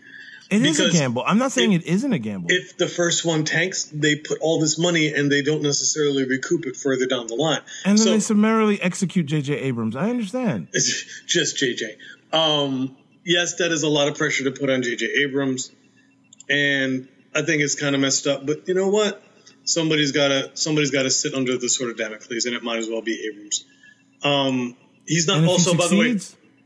[0.49, 1.23] It is a gamble.
[1.25, 2.47] I'm not saying if- it isn't a gamble.
[2.51, 6.65] If the first one tanks, they put all this money and they don't necessarily recoup
[6.65, 7.61] it further down the line.
[7.85, 9.53] and then so they summarily execute J.J.
[9.59, 9.95] Abrams.
[9.95, 10.69] I understand.
[10.73, 11.97] it's just JJ.
[12.33, 15.71] Um, yes, that is a lot of pressure to put on JJ Abrams,
[16.49, 18.45] and I think it's kind of messed up.
[18.45, 19.21] But you know what?
[19.65, 22.77] Somebody's got to somebody's got to sit under the sort of Damocles, and it might
[22.79, 23.65] as well be Abrams.
[24.23, 24.75] Um,
[25.05, 26.17] he's not also, he by the way,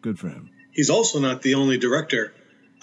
[0.02, 0.50] good for him.
[0.72, 2.34] he's also not the only director.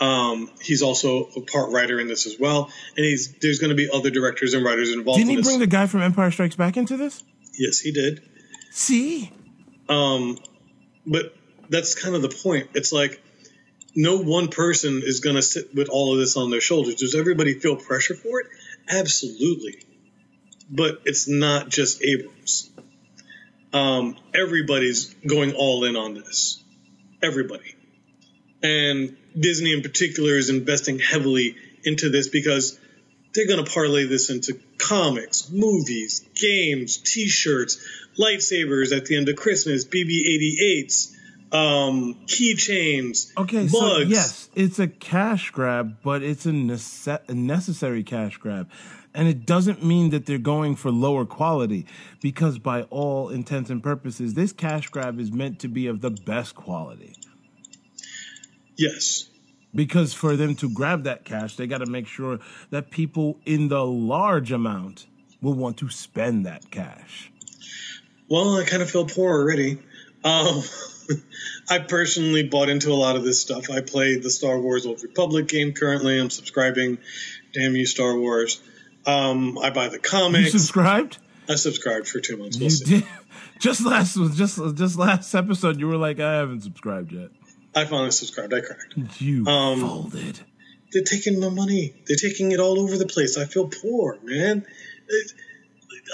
[0.01, 3.77] Um, he's also a part writer in this as well, and he's there's going to
[3.77, 5.19] be other directors and writers involved.
[5.19, 7.23] Didn't he bring the guy from Empire Strikes Back into this?
[7.59, 8.23] yes, he did.
[8.71, 9.31] See,
[9.89, 10.39] Um,
[11.07, 11.35] but
[11.69, 12.71] that's kind of the point.
[12.75, 13.21] It's like
[13.95, 16.95] no one person is going to sit with all of this on their shoulders.
[16.95, 18.47] Does everybody feel pressure for it?
[18.89, 19.83] Absolutely.
[20.71, 22.71] But it's not just Abrams.
[23.73, 26.63] Um, everybody's going all in on this.
[27.23, 27.75] Everybody.
[28.63, 32.79] And Disney in particular is investing heavily into this because
[33.35, 37.79] they're going to parlay this into comics, movies, games, t-shirts,
[38.19, 41.15] lightsabers at the end of Christmas, BB-8s,
[41.53, 43.73] um, keychains, okay, mugs.
[43.73, 48.69] so yes, it's a cash grab, but it's a, nece- a necessary cash grab.
[49.13, 51.87] And it doesn't mean that they're going for lower quality
[52.23, 56.11] because, by all intents and purposes, this cash grab is meant to be of the
[56.11, 57.17] best quality.
[58.81, 59.29] Yes.
[59.75, 63.69] Because for them to grab that cash, they got to make sure that people in
[63.69, 65.07] the large amount
[65.43, 67.31] will want to spend that cash.
[68.29, 69.79] Well, I kind of feel poor already.
[70.25, 70.63] Um,
[71.71, 73.71] I personally bought into a lot of this stuff.
[73.71, 76.19] I play the Star Wars Old Republic game currently.
[76.19, 76.99] I'm subscribing.
[77.53, 78.61] Damn you, Star Wars.
[79.07, 80.53] Um, I buy the You comics.
[80.53, 81.19] subscribed?
[81.49, 82.57] I subscribed for two months.
[82.57, 82.85] We'll You see.
[83.01, 83.07] did.
[83.61, 87.29] Just last just just last episode, you were like, I haven't subscribed yet.
[87.75, 88.53] I finally subscribed.
[88.55, 89.21] I cracked.
[89.21, 90.41] You Um, folded.
[90.93, 91.95] They're taking my money.
[92.07, 93.39] They're taking it all over the place.
[93.39, 94.67] I feel poor, man.
[95.09, 95.33] It-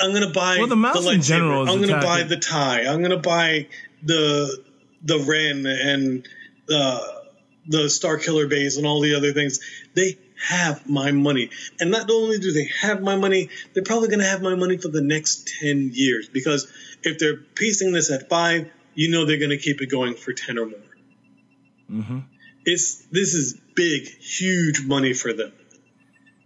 [0.02, 2.82] I'm gonna buy Well, the mouse in general I'm gonna attacking- buy the tie.
[2.86, 3.68] I'm gonna buy
[4.02, 4.62] the
[5.02, 6.28] the Ren and
[6.70, 7.00] uh,
[7.68, 9.60] the Starkiller Base and all the other things.
[9.94, 11.50] They have my money.
[11.80, 14.76] And not only do they have my money, they're probably going to have my money
[14.76, 16.66] for the next 10 years because
[17.02, 20.32] if they're pacing this at five, you know they're going to keep it going for
[20.32, 20.78] 10 or more.
[21.90, 22.18] Mm-hmm.
[22.64, 25.52] It's this is big, huge money for them.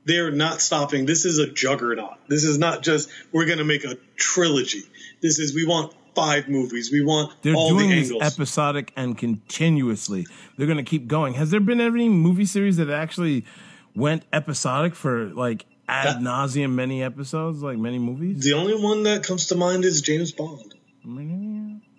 [0.05, 1.07] They're not stopping.
[1.07, 2.16] This is a juggernaut.
[2.28, 4.82] This is not just we're going to make a trilogy.
[5.20, 6.91] This is we want five movies.
[6.91, 10.26] We want They're all doing the this episodic and continuously.
[10.57, 11.34] They're going to keep going.
[11.34, 13.45] Has there been any movie series that actually
[13.95, 18.43] went episodic for like ad nauseum many episodes, like many movies?
[18.43, 20.74] the only one that comes to mind is James Bond.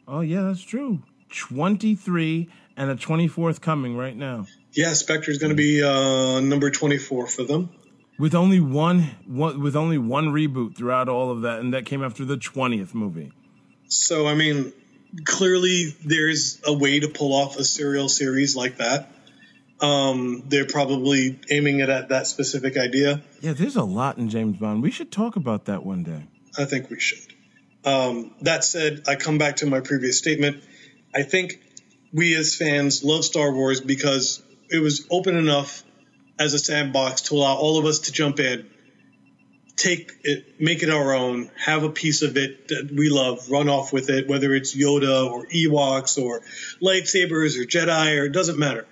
[0.07, 1.01] Oh yeah, that's true.
[1.29, 4.45] Twenty three and a twenty fourth coming right now.
[4.73, 7.69] Yeah, Spectre is going to be uh, number 24 for them.
[8.17, 12.03] With only one, one with only one reboot throughout all of that, and that came
[12.03, 13.31] after the twentieth movie.
[13.87, 14.73] So, I mean,
[15.25, 19.11] clearly there's a way to pull off a serial series like that.
[19.81, 23.23] Um, they're probably aiming it at that specific idea.
[23.41, 24.83] Yeah, there's a lot in James Bond.
[24.83, 26.27] We should talk about that one day.
[26.57, 27.33] I think we should.
[27.83, 30.63] Um, that said, I come back to my previous statement.
[31.15, 31.59] I think
[32.13, 35.83] we as fans love Star Wars because it was open enough
[36.39, 38.69] as a sandbox to allow all of us to jump in,
[39.75, 43.69] take it, make it our own, have a piece of it that we love, run
[43.69, 46.41] off with it, whether it's Yoda or Ewoks or
[46.81, 48.87] lightsabers or Jedi or it doesn't matter.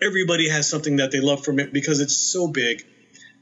[0.00, 2.84] Everybody has something that they love from it because it's so big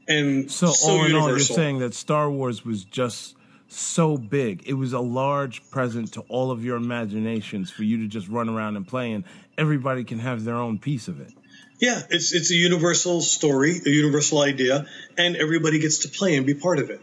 [0.07, 3.35] and So, so, all in all, you're saying that Star Wars was just
[3.67, 4.63] so big.
[4.67, 8.49] It was a large present to all of your imaginations for you to just run
[8.49, 9.23] around and play, and
[9.57, 11.33] everybody can have their own piece of it.
[11.79, 14.85] Yeah, it's it's a universal story, a universal idea,
[15.17, 17.01] and everybody gets to play and be part of it.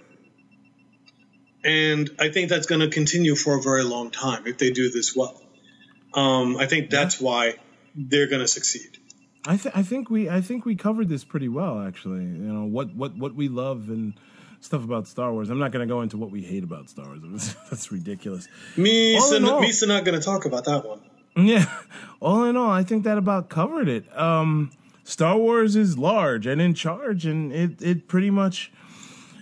[1.65, 4.91] And I think that's going to continue for a very long time if they do
[4.91, 5.41] this well.
[6.12, 7.55] Um, I think that's why
[7.95, 8.99] they're going to succeed.
[9.47, 12.23] I, th- I think we I think we covered this pretty well actually.
[12.23, 14.15] You know what what what we love and
[14.65, 15.51] stuff about Star Wars.
[15.51, 17.55] I'm not going to go into what we hate about Star Wars.
[17.71, 18.49] That's ridiculous.
[18.77, 21.01] Me, in all- Misa not going to talk about that one.
[21.37, 21.67] Yeah.
[22.23, 24.05] All in all, I think that about covered it.
[24.17, 24.71] Um,
[25.03, 28.73] Star Wars is large and in charge, and it, it pretty much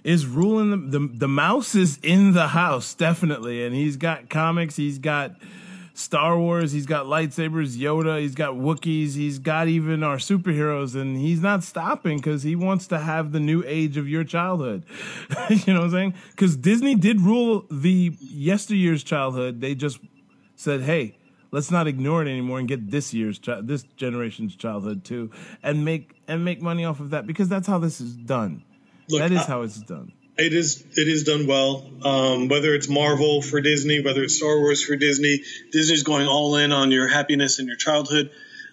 [0.03, 4.75] is ruling the, the the mouse is in the house definitely, and he's got comics,
[4.75, 5.37] he's got
[5.95, 11.17] Star Wars, he's got lightsabers, Yoda, he's got Wookiees, he's got even our superheroes, and
[11.19, 14.85] he's not stopping because he wants to have the new age of your childhood.
[15.51, 16.15] you know what I'm saying?
[16.31, 19.61] Because Disney did rule the yesteryear's childhood.
[19.61, 19.99] They just
[20.57, 21.19] said, "Hey,
[21.51, 25.31] let's not ignore it anymore and get this year's this generation's childhood too,
[25.63, 28.63] and make and make money off of that because that's how this is done.
[29.11, 30.13] Look, that is I- how it's done.
[30.39, 31.87] It is it is done well.
[32.03, 36.57] Um, whether it's Marvel for Disney, whether it's Star Wars for Disney, Disney's going all
[36.57, 38.31] in on your happiness and your childhood.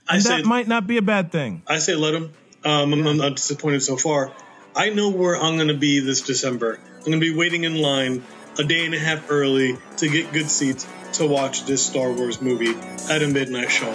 [0.07, 1.61] I And say that might not be a bad thing.
[1.67, 2.33] I say let them.
[2.63, 4.31] Um, I'm, I'm not disappointed so far.
[4.75, 6.79] I know where I'm going to be this December.
[6.95, 8.23] I'm going to be waiting in line
[8.57, 12.41] a day and a half early to get good seats to watch this Star Wars
[12.41, 12.75] movie
[13.09, 13.93] at a midnight show.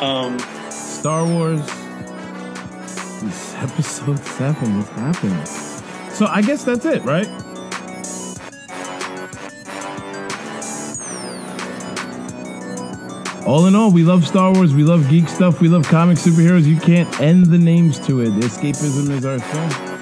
[0.00, 0.38] Um,
[0.70, 1.60] Star Wars.
[3.22, 5.73] This episode seven is happening.
[6.14, 7.26] So I guess that's it, right?
[13.46, 16.64] All in all, we love Star Wars, we love geek stuff, we love comic superheroes.
[16.64, 18.30] You can't end the names to it.
[18.30, 19.93] Escapism is our thing.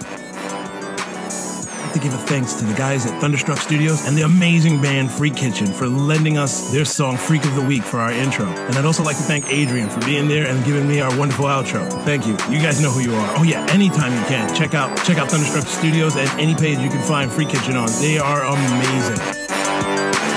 [2.03, 5.69] Give a thanks to the guys at Thunderstruck Studios and the amazing band Freak Kitchen
[5.69, 8.47] for lending us their song Freak of the Week for our intro.
[8.47, 11.45] And I'd also like to thank Adrian for being there and giving me our wonderful
[11.45, 11.89] outro.
[12.05, 12.33] Thank you.
[12.51, 13.39] You guys know who you are.
[13.39, 16.91] Oh yeah, anytime you can, check out check out Thunderstruck Studios and any page you
[16.91, 17.89] can find Freak Kitchen on.
[18.01, 19.17] They are amazing.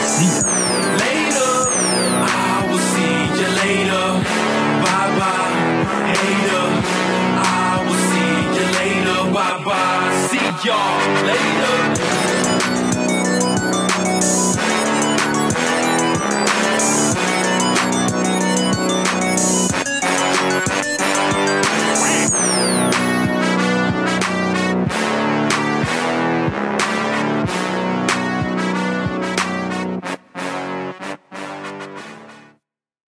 [0.05, 0.54] See ya.
[10.65, 11.64] Y'all later.